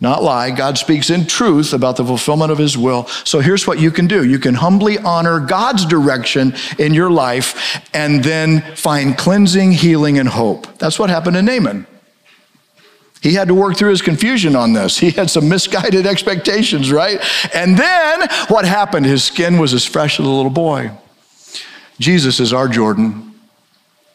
Not 0.00 0.22
lie. 0.22 0.50
God 0.50 0.78
speaks 0.78 1.10
in 1.10 1.26
truth 1.26 1.74
about 1.74 1.96
the 1.96 2.04
fulfillment 2.04 2.50
of 2.50 2.56
his 2.56 2.76
will. 2.76 3.06
So 3.06 3.40
here's 3.40 3.66
what 3.66 3.78
you 3.78 3.90
can 3.90 4.06
do 4.06 4.24
you 4.24 4.38
can 4.38 4.54
humbly 4.54 4.98
honor 4.98 5.38
God's 5.38 5.84
direction 5.84 6.54
in 6.78 6.94
your 6.94 7.10
life 7.10 7.80
and 7.94 8.24
then 8.24 8.62
find 8.74 9.16
cleansing, 9.16 9.72
healing, 9.72 10.18
and 10.18 10.28
hope. 10.28 10.78
That's 10.78 10.98
what 10.98 11.10
happened 11.10 11.36
to 11.36 11.42
Naaman. 11.42 11.86
He 13.20 13.34
had 13.34 13.48
to 13.48 13.54
work 13.54 13.76
through 13.76 13.90
his 13.90 14.02
confusion 14.02 14.56
on 14.56 14.72
this. 14.72 14.98
He 14.98 15.10
had 15.10 15.30
some 15.30 15.48
misguided 15.48 16.06
expectations, 16.06 16.90
right? 16.90 17.20
And 17.54 17.76
then 17.76 18.28
what 18.48 18.64
happened? 18.64 19.06
His 19.06 19.22
skin 19.22 19.58
was 19.58 19.74
as 19.74 19.84
fresh 19.84 20.18
as 20.18 20.26
a 20.26 20.28
little 20.28 20.50
boy. 20.50 20.90
Jesus 21.98 22.40
is 22.40 22.52
our 22.52 22.66
Jordan. 22.66 23.34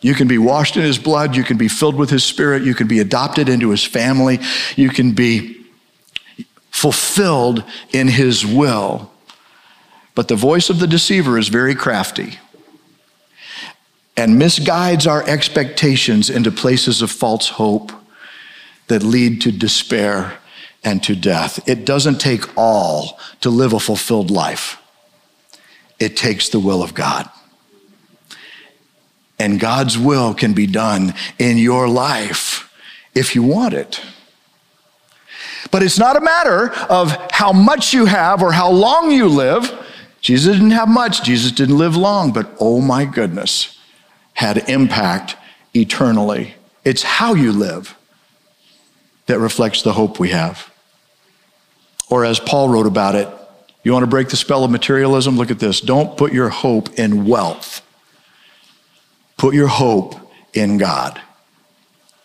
You 0.02 0.16
can 0.16 0.28
be 0.28 0.40
washed 0.40 0.76
in 0.76 0.84
his 0.84 0.98
blood. 0.98 1.36
You 1.36 1.44
can 1.44 1.58
be 1.58 1.68
filled 1.68 1.96
with 1.96 2.10
his 2.10 2.24
spirit. 2.24 2.64
You 2.64 2.74
can 2.74 2.88
be 2.88 3.00
adopted 3.00 3.48
into 3.48 3.70
his 3.70 3.84
family. 3.84 4.40
You 4.76 4.90
can 4.90 5.12
be 5.12 5.66
fulfilled 6.72 7.64
in 7.94 8.08
his 8.08 8.46
will. 8.46 9.12
But 10.16 10.28
the 10.28 10.36
voice 10.36 10.70
of 10.70 10.80
the 10.80 10.88
deceiver 10.88 11.38
is 11.38 11.48
very 11.48 11.76
crafty 11.76 12.40
and 14.18 14.40
misguides 14.40 15.06
our 15.06 15.28
expectations 15.28 16.30
into 16.30 16.52
places 16.52 17.02
of 17.02 17.12
false 17.12 17.50
hope 17.50 17.92
that 18.88 19.04
lead 19.04 19.42
to 19.42 19.52
despair 19.52 20.38
and 20.84 21.02
to 21.04 21.16
death. 21.16 21.68
It 21.68 21.86
doesn't 21.86 22.20
take 22.20 22.44
all 22.56 23.20
to 23.42 23.50
live 23.50 23.74
a 23.74 23.80
fulfilled 23.80 24.32
life, 24.32 24.78
it 26.00 26.16
takes 26.16 26.50
the 26.50 26.60
will 26.60 26.84
of 26.84 26.94
God. 26.94 27.30
And 29.38 29.60
God's 29.60 29.98
will 29.98 30.34
can 30.34 30.54
be 30.54 30.66
done 30.66 31.14
in 31.38 31.58
your 31.58 31.90
life 31.90 32.72
if 33.14 33.36
you 33.36 33.44
want 33.44 33.74
it. 33.74 34.02
But 35.72 35.84
it's 35.84 36.00
not 36.00 36.16
a 36.16 36.22
matter 36.22 36.72
of 36.90 37.18
how 37.32 37.52
much 37.52 37.94
you 37.94 38.06
have 38.06 38.42
or 38.42 38.54
how 38.54 38.72
long 38.72 39.12
you 39.12 39.28
live. 39.28 39.74
Jesus 40.22 40.54
didn't 40.54 40.72
have 40.72 40.88
much, 40.88 41.22
Jesus 41.22 41.52
didn't 41.52 41.78
live 41.78 41.98
long, 41.98 42.32
but 42.32 42.50
oh 42.62 42.80
my 42.80 43.04
goodness, 43.04 43.78
had 44.36 44.70
impact 44.70 45.36
eternally. 45.74 46.54
It's 46.86 47.04
how 47.04 47.34
you 47.34 47.52
live 47.52 47.96
that 49.28 49.40
reflects 49.40 49.82
the 49.82 49.94
hope 49.94 50.20
we 50.20 50.30
have. 50.30 50.72
Or 52.10 52.26
as 52.26 52.40
Paul 52.40 52.70
wrote 52.70 52.88
about 52.88 53.16
it, 53.16 53.28
you 53.84 53.92
want 53.92 54.04
to 54.04 54.08
break 54.08 54.30
the 54.30 54.38
spell 54.38 54.64
of 54.64 54.72
materialism? 54.72 55.38
Look 55.38 55.52
at 55.52 55.60
this. 55.60 55.82
Don't 55.82 56.18
put 56.18 56.34
your 56.34 56.50
hope 56.50 56.98
in 57.00 57.26
wealth. 57.26 57.82
Put 59.38 59.54
your 59.54 59.68
hope 59.68 60.16
in 60.54 60.78
God. 60.78 61.22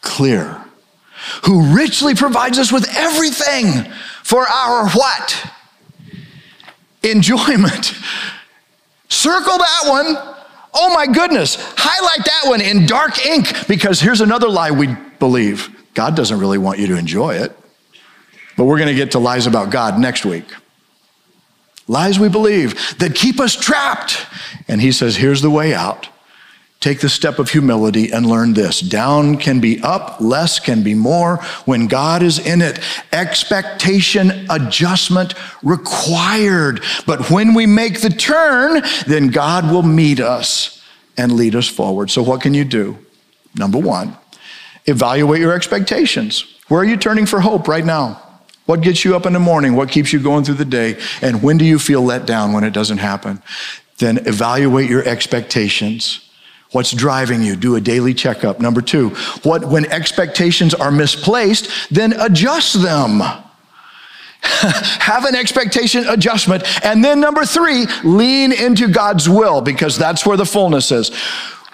Clear. 0.00 0.64
Who 1.44 1.74
richly 1.74 2.14
provides 2.14 2.58
us 2.58 2.72
with 2.72 2.88
everything 2.96 3.90
for 4.22 4.46
our 4.46 4.88
what? 4.90 5.50
Enjoyment. 7.02 7.94
Circle 9.08 9.58
that 9.58 9.82
one. 9.86 10.36
Oh 10.72 10.94
my 10.94 11.06
goodness, 11.06 11.56
highlight 11.76 12.24
that 12.24 12.42
one 12.48 12.60
in 12.60 12.86
dark 12.86 13.26
ink 13.26 13.66
because 13.66 14.00
here's 14.00 14.20
another 14.20 14.48
lie 14.48 14.70
we 14.70 14.94
believe 15.18 15.79
God 15.94 16.16
doesn't 16.16 16.38
really 16.38 16.58
want 16.58 16.78
you 16.78 16.86
to 16.88 16.96
enjoy 16.96 17.34
it. 17.34 17.56
But 18.56 18.64
we're 18.64 18.78
going 18.78 18.88
to 18.88 18.94
get 18.94 19.12
to 19.12 19.18
lies 19.18 19.46
about 19.46 19.70
God 19.70 19.98
next 19.98 20.24
week. 20.24 20.44
Lies 21.88 22.18
we 22.18 22.28
believe 22.28 22.98
that 22.98 23.14
keep 23.14 23.40
us 23.40 23.56
trapped. 23.56 24.26
And 24.68 24.80
he 24.80 24.92
says, 24.92 25.16
here's 25.16 25.42
the 25.42 25.50
way 25.50 25.74
out. 25.74 26.08
Take 26.80 27.00
the 27.00 27.10
step 27.10 27.38
of 27.38 27.50
humility 27.50 28.10
and 28.10 28.24
learn 28.24 28.54
this. 28.54 28.80
Down 28.80 29.36
can 29.36 29.60
be 29.60 29.80
up, 29.82 30.18
less 30.18 30.58
can 30.58 30.82
be 30.82 30.94
more 30.94 31.36
when 31.66 31.88
God 31.88 32.22
is 32.22 32.38
in 32.38 32.62
it. 32.62 32.80
Expectation 33.12 34.46
adjustment 34.48 35.34
required. 35.62 36.82
But 37.06 37.28
when 37.28 37.52
we 37.52 37.66
make 37.66 38.00
the 38.00 38.08
turn, 38.08 38.82
then 39.06 39.28
God 39.28 39.70
will 39.70 39.82
meet 39.82 40.20
us 40.20 40.82
and 41.18 41.32
lead 41.32 41.54
us 41.54 41.68
forward. 41.68 42.10
So, 42.10 42.22
what 42.22 42.40
can 42.40 42.54
you 42.54 42.64
do? 42.64 42.98
Number 43.54 43.78
one, 43.78 44.16
evaluate 44.86 45.40
your 45.40 45.52
expectations. 45.52 46.56
Where 46.68 46.80
are 46.80 46.84
you 46.84 46.96
turning 46.96 47.26
for 47.26 47.40
hope 47.40 47.68
right 47.68 47.84
now? 47.84 48.22
What 48.66 48.82
gets 48.82 49.04
you 49.04 49.16
up 49.16 49.26
in 49.26 49.32
the 49.32 49.40
morning? 49.40 49.74
What 49.74 49.90
keeps 49.90 50.12
you 50.12 50.20
going 50.20 50.44
through 50.44 50.54
the 50.54 50.64
day? 50.64 50.96
And 51.22 51.42
when 51.42 51.58
do 51.58 51.64
you 51.64 51.78
feel 51.78 52.02
let 52.02 52.26
down 52.26 52.52
when 52.52 52.62
it 52.62 52.72
doesn't 52.72 52.98
happen? 52.98 53.42
Then 53.98 54.18
evaluate 54.28 54.88
your 54.88 55.04
expectations. 55.06 56.30
What's 56.72 56.92
driving 56.92 57.42
you? 57.42 57.56
Do 57.56 57.74
a 57.74 57.80
daily 57.80 58.14
checkup. 58.14 58.60
Number 58.60 58.80
two, 58.80 59.10
what, 59.42 59.64
when 59.64 59.86
expectations 59.86 60.72
are 60.72 60.92
misplaced, 60.92 61.68
then 61.90 62.12
adjust 62.12 62.80
them. 62.80 63.20
Have 64.42 65.24
an 65.24 65.34
expectation 65.34 66.06
adjustment. 66.08 66.62
And 66.84 67.04
then 67.04 67.20
number 67.20 67.44
three, 67.44 67.86
lean 68.04 68.52
into 68.52 68.88
God's 68.88 69.28
will 69.28 69.60
because 69.60 69.98
that's 69.98 70.24
where 70.24 70.36
the 70.36 70.46
fullness 70.46 70.92
is. 70.92 71.12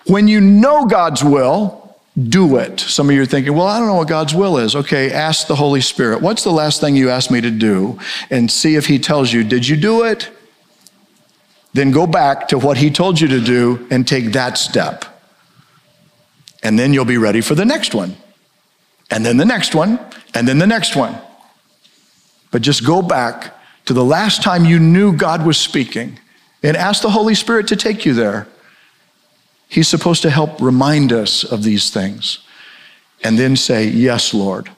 When 0.06 0.28
you 0.28 0.40
know 0.40 0.86
God's 0.86 1.22
will, 1.22 1.85
do 2.16 2.56
it. 2.56 2.80
Some 2.80 3.10
of 3.10 3.14
you 3.14 3.22
are 3.22 3.26
thinking, 3.26 3.54
well, 3.54 3.66
I 3.66 3.78
don't 3.78 3.88
know 3.88 3.96
what 3.96 4.08
God's 4.08 4.34
will 4.34 4.56
is. 4.56 4.74
Okay, 4.74 5.12
ask 5.12 5.46
the 5.46 5.56
Holy 5.56 5.82
Spirit, 5.82 6.22
what's 6.22 6.44
the 6.44 6.52
last 6.52 6.80
thing 6.80 6.96
you 6.96 7.10
asked 7.10 7.30
me 7.30 7.40
to 7.42 7.50
do? 7.50 7.98
And 8.30 8.50
see 8.50 8.74
if 8.76 8.86
He 8.86 8.98
tells 8.98 9.32
you, 9.32 9.44
did 9.44 9.68
you 9.68 9.76
do 9.76 10.04
it? 10.04 10.30
Then 11.74 11.90
go 11.90 12.06
back 12.06 12.48
to 12.48 12.58
what 12.58 12.78
He 12.78 12.90
told 12.90 13.20
you 13.20 13.28
to 13.28 13.40
do 13.40 13.86
and 13.90 14.08
take 14.08 14.32
that 14.32 14.56
step. 14.56 15.04
And 16.62 16.78
then 16.78 16.94
you'll 16.94 17.04
be 17.04 17.18
ready 17.18 17.42
for 17.42 17.54
the 17.54 17.66
next 17.66 17.94
one. 17.94 18.16
And 19.10 19.24
then 19.24 19.36
the 19.36 19.44
next 19.44 19.74
one. 19.74 20.00
And 20.34 20.48
then 20.48 20.58
the 20.58 20.66
next 20.66 20.96
one. 20.96 21.16
But 22.50 22.62
just 22.62 22.84
go 22.84 23.02
back 23.02 23.54
to 23.84 23.92
the 23.92 24.04
last 24.04 24.42
time 24.42 24.64
you 24.64 24.78
knew 24.78 25.12
God 25.12 25.44
was 25.44 25.58
speaking 25.58 26.18
and 26.62 26.76
ask 26.76 27.02
the 27.02 27.10
Holy 27.10 27.34
Spirit 27.34 27.68
to 27.68 27.76
take 27.76 28.06
you 28.06 28.14
there. 28.14 28.48
He's 29.68 29.88
supposed 29.88 30.22
to 30.22 30.30
help 30.30 30.60
remind 30.60 31.12
us 31.12 31.44
of 31.44 31.62
these 31.62 31.90
things 31.90 32.38
and 33.22 33.38
then 33.38 33.56
say, 33.56 33.86
Yes, 33.86 34.32
Lord, 34.32 34.70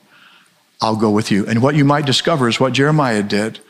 I'll 0.80 0.96
go 0.96 1.10
with 1.10 1.30
you. 1.30 1.46
And 1.46 1.62
what 1.62 1.74
you 1.74 1.84
might 1.84 2.06
discover 2.06 2.48
is 2.48 2.60
what 2.60 2.72
Jeremiah 2.72 3.22
did 3.22 3.60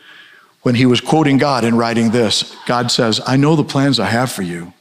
when 0.61 0.75
he 0.75 0.85
was 0.85 1.01
quoting 1.01 1.37
God 1.37 1.63
and 1.63 1.77
writing 1.77 2.11
this. 2.11 2.55
God 2.65 2.91
says, 2.91 3.21
I 3.25 3.37
know 3.37 3.55
the 3.55 3.63
plans 3.63 3.99
I 3.99 4.07
have 4.07 4.31
for 4.31 4.41
you. 4.41 4.73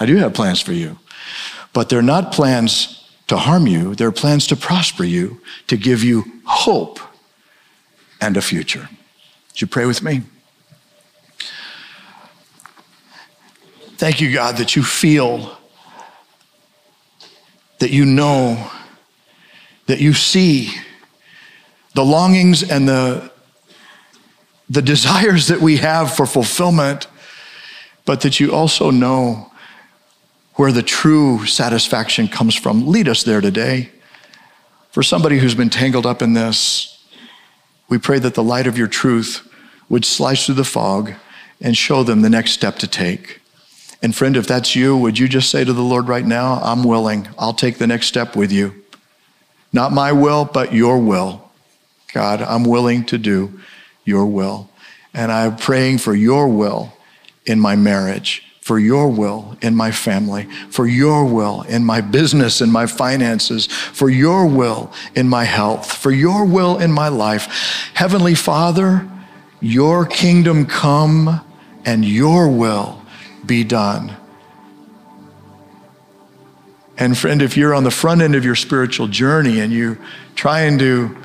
I 0.00 0.06
do 0.06 0.16
have 0.16 0.34
plans 0.34 0.60
for 0.60 0.72
you, 0.72 0.98
but 1.72 1.88
they're 1.88 2.02
not 2.02 2.32
plans 2.32 2.94
to 3.26 3.36
harm 3.36 3.66
you, 3.66 3.94
they're 3.94 4.12
plans 4.12 4.46
to 4.46 4.56
prosper 4.56 5.04
you, 5.04 5.40
to 5.66 5.76
give 5.76 6.02
you 6.02 6.24
hope 6.44 6.98
and 8.20 8.36
a 8.36 8.42
future. 8.42 8.88
Would 9.48 9.60
you 9.60 9.66
pray 9.66 9.86
with 9.86 10.02
me? 10.02 10.22
Thank 13.98 14.20
you, 14.20 14.32
God, 14.32 14.58
that 14.58 14.76
you 14.76 14.84
feel, 14.84 15.58
that 17.80 17.90
you 17.90 18.04
know, 18.04 18.70
that 19.86 20.00
you 20.00 20.12
see 20.12 20.70
the 21.94 22.04
longings 22.04 22.62
and 22.62 22.88
the, 22.88 23.32
the 24.70 24.82
desires 24.82 25.48
that 25.48 25.60
we 25.60 25.78
have 25.78 26.14
for 26.14 26.26
fulfillment, 26.26 27.08
but 28.04 28.20
that 28.20 28.38
you 28.38 28.54
also 28.54 28.92
know 28.92 29.50
where 30.54 30.70
the 30.70 30.84
true 30.84 31.44
satisfaction 31.44 32.28
comes 32.28 32.54
from. 32.54 32.86
Lead 32.86 33.08
us 33.08 33.24
there 33.24 33.40
today. 33.40 33.90
For 34.92 35.02
somebody 35.02 35.40
who's 35.40 35.56
been 35.56 35.70
tangled 35.70 36.06
up 36.06 36.22
in 36.22 36.34
this, 36.34 37.04
we 37.88 37.98
pray 37.98 38.20
that 38.20 38.34
the 38.34 38.44
light 38.44 38.68
of 38.68 38.78
your 38.78 38.86
truth 38.86 39.44
would 39.88 40.04
slice 40.04 40.46
through 40.46 40.54
the 40.54 40.62
fog 40.62 41.14
and 41.60 41.76
show 41.76 42.04
them 42.04 42.22
the 42.22 42.30
next 42.30 42.52
step 42.52 42.76
to 42.76 42.86
take. 42.86 43.40
And 44.02 44.14
friend, 44.14 44.36
if 44.36 44.46
that's 44.46 44.76
you, 44.76 44.96
would 44.96 45.18
you 45.18 45.28
just 45.28 45.50
say 45.50 45.64
to 45.64 45.72
the 45.72 45.82
Lord 45.82 46.08
right 46.08 46.24
now, 46.24 46.60
I'm 46.62 46.84
willing. 46.84 47.28
I'll 47.38 47.52
take 47.52 47.78
the 47.78 47.86
next 47.86 48.06
step 48.06 48.36
with 48.36 48.52
you. 48.52 48.74
Not 49.72 49.92
my 49.92 50.12
will, 50.12 50.44
but 50.44 50.72
your 50.72 50.98
will. 50.98 51.50
God, 52.12 52.40
I'm 52.40 52.64
willing 52.64 53.04
to 53.06 53.18
do 53.18 53.60
your 54.04 54.26
will. 54.26 54.70
And 55.12 55.32
I'm 55.32 55.56
praying 55.56 55.98
for 55.98 56.14
your 56.14 56.48
will 56.48 56.92
in 57.44 57.58
my 57.58 57.74
marriage, 57.74 58.44
for 58.60 58.78
your 58.78 59.08
will 59.08 59.56
in 59.60 59.74
my 59.74 59.90
family, 59.90 60.44
for 60.70 60.86
your 60.86 61.24
will 61.24 61.62
in 61.62 61.84
my 61.84 62.00
business 62.00 62.60
and 62.60 62.72
my 62.72 62.86
finances, 62.86 63.66
for 63.66 64.08
your 64.08 64.46
will 64.46 64.92
in 65.14 65.28
my 65.28 65.44
health, 65.44 65.92
for 65.92 66.12
your 66.12 66.44
will 66.44 66.78
in 66.78 66.92
my 66.92 67.08
life. 67.08 67.90
Heavenly 67.94 68.34
Father, 68.34 69.08
your 69.60 70.06
kingdom 70.06 70.66
come 70.66 71.44
and 71.84 72.04
your 72.04 72.48
will 72.48 72.97
be 73.48 73.64
done. 73.64 74.16
And 76.96 77.16
friend, 77.16 77.42
if 77.42 77.56
you're 77.56 77.74
on 77.74 77.84
the 77.84 77.90
front 77.90 78.22
end 78.22 78.34
of 78.34 78.44
your 78.44 78.56
spiritual 78.56 79.08
journey 79.08 79.60
and 79.60 79.72
you're 79.72 79.98
trying 80.34 80.78
to, 80.78 81.16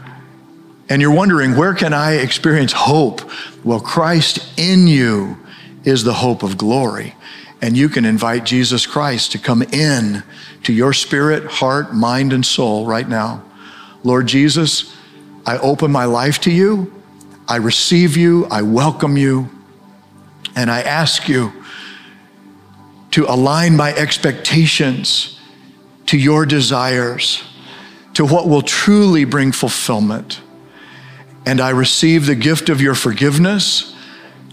and 0.89 1.01
you're 1.01 1.13
wondering, 1.13 1.55
where 1.55 1.73
can 1.73 1.93
I 1.93 2.13
experience 2.13 2.71
hope? 2.71 3.21
Well, 3.63 3.79
Christ 3.79 4.47
in 4.57 4.87
you 4.87 5.37
is 5.83 6.03
the 6.03 6.13
hope 6.13 6.43
of 6.43 6.57
glory. 6.57 7.15
And 7.61 7.77
you 7.77 7.89
can 7.89 8.05
invite 8.05 8.43
Jesus 8.43 8.85
Christ 8.85 9.31
to 9.31 9.39
come 9.39 9.61
in 9.63 10.23
to 10.63 10.73
your 10.73 10.93
spirit, 10.93 11.45
heart, 11.45 11.93
mind, 11.93 12.33
and 12.33 12.45
soul 12.45 12.85
right 12.85 13.07
now. 13.07 13.43
Lord 14.03 14.27
Jesus, 14.27 14.95
I 15.45 15.57
open 15.57 15.91
my 15.91 16.05
life 16.05 16.39
to 16.41 16.51
you. 16.51 16.93
I 17.47 17.55
receive 17.55 18.15
you. 18.15 18.45
I 18.45 18.61
welcome 18.61 19.17
you. 19.17 19.49
And 20.55 20.69
I 20.69 20.81
ask 20.81 21.27
you 21.27 21.51
to 23.13 23.25
align 23.25 23.75
my 23.75 23.93
expectations 23.93 25.39
to 26.07 26.17
your 26.17 26.47
desires, 26.47 27.43
to 28.15 28.25
what 28.25 28.47
will 28.47 28.63
truly 28.63 29.23
bring 29.23 29.51
fulfillment. 29.51 30.41
And 31.45 31.61
I 31.61 31.69
receive 31.69 32.25
the 32.25 32.33
gift 32.33 32.69
of 32.69 32.81
your 32.81 32.95
forgiveness 32.95 33.95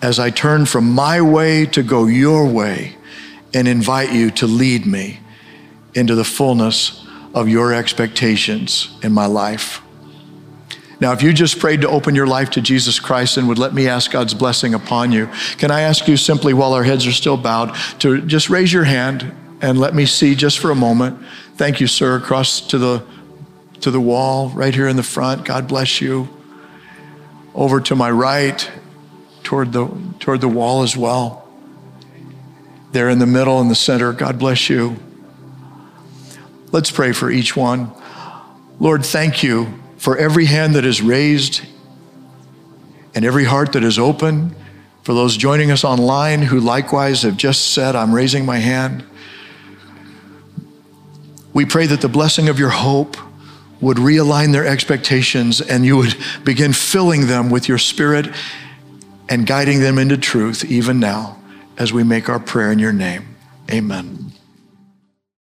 as 0.02 0.18
I 0.18 0.28
turn 0.28 0.66
from 0.66 0.92
my 0.92 1.22
way 1.22 1.64
to 1.66 1.82
go 1.82 2.04
your 2.04 2.46
way 2.46 2.96
and 3.54 3.66
invite 3.66 4.12
you 4.12 4.30
to 4.32 4.46
lead 4.46 4.84
me 4.84 5.20
into 5.94 6.14
the 6.14 6.24
fullness 6.24 7.06
of 7.32 7.48
your 7.48 7.72
expectations 7.72 8.94
in 9.02 9.12
my 9.12 9.24
life. 9.24 9.80
Now, 11.00 11.12
if 11.12 11.22
you 11.22 11.32
just 11.32 11.58
prayed 11.58 11.80
to 11.80 11.88
open 11.88 12.14
your 12.14 12.26
life 12.26 12.50
to 12.50 12.60
Jesus 12.60 13.00
Christ 13.00 13.38
and 13.38 13.48
would 13.48 13.58
let 13.58 13.72
me 13.72 13.88
ask 13.88 14.10
God's 14.10 14.34
blessing 14.34 14.74
upon 14.74 15.12
you, 15.12 15.30
can 15.56 15.70
I 15.70 15.80
ask 15.80 16.06
you 16.06 16.16
simply 16.18 16.52
while 16.52 16.74
our 16.74 16.84
heads 16.84 17.06
are 17.06 17.12
still 17.12 17.38
bowed 17.38 17.74
to 18.00 18.20
just 18.20 18.50
raise 18.50 18.70
your 18.70 18.84
hand 18.84 19.34
and 19.62 19.80
let 19.80 19.94
me 19.94 20.04
see 20.04 20.34
just 20.34 20.58
for 20.58 20.70
a 20.70 20.74
moment? 20.74 21.18
Thank 21.56 21.80
you, 21.80 21.86
sir, 21.86 22.16
across 22.16 22.60
to 22.68 22.78
the 22.78 23.02
to 23.80 23.90
the 23.90 24.00
wall 24.00 24.50
right 24.50 24.74
here 24.74 24.88
in 24.88 24.96
the 24.96 25.02
front. 25.02 25.46
God 25.46 25.66
bless 25.66 26.02
you. 26.02 26.28
Over 27.54 27.80
to 27.80 27.96
my 27.96 28.10
right 28.10 28.70
toward 29.42 29.72
the 29.72 29.88
toward 30.18 30.42
the 30.42 30.48
wall 30.48 30.82
as 30.82 30.98
well. 30.98 31.48
There 32.92 33.08
in 33.08 33.20
the 33.20 33.26
middle 33.26 33.60
in 33.62 33.68
the 33.68 33.74
center. 33.74 34.12
God 34.12 34.38
bless 34.38 34.68
you. 34.68 34.96
Let's 36.72 36.90
pray 36.90 37.12
for 37.12 37.30
each 37.30 37.56
one. 37.56 37.90
Lord, 38.78 39.04
thank 39.04 39.42
you 39.42 39.80
for 40.00 40.16
every 40.16 40.46
hand 40.46 40.74
that 40.76 40.86
is 40.86 41.02
raised 41.02 41.60
and 43.14 43.22
every 43.22 43.44
heart 43.44 43.72
that 43.72 43.84
is 43.84 43.98
open, 43.98 44.56
for 45.02 45.12
those 45.12 45.36
joining 45.36 45.70
us 45.70 45.84
online 45.84 46.40
who 46.40 46.58
likewise 46.58 47.20
have 47.20 47.36
just 47.36 47.74
said, 47.74 47.94
I'm 47.94 48.14
raising 48.14 48.46
my 48.46 48.56
hand. 48.56 49.04
We 51.52 51.66
pray 51.66 51.84
that 51.84 52.00
the 52.00 52.08
blessing 52.08 52.48
of 52.48 52.58
your 52.58 52.70
hope 52.70 53.18
would 53.82 53.98
realign 53.98 54.52
their 54.52 54.66
expectations 54.66 55.60
and 55.60 55.84
you 55.84 55.98
would 55.98 56.16
begin 56.44 56.72
filling 56.72 57.26
them 57.26 57.50
with 57.50 57.68
your 57.68 57.78
spirit 57.78 58.34
and 59.28 59.46
guiding 59.46 59.80
them 59.80 59.98
into 59.98 60.16
truth 60.16 60.64
even 60.64 60.98
now 60.98 61.38
as 61.76 61.92
we 61.92 62.04
make 62.04 62.30
our 62.30 62.40
prayer 62.40 62.72
in 62.72 62.78
your 62.78 62.94
name. 62.94 63.36
Amen. 63.70 64.29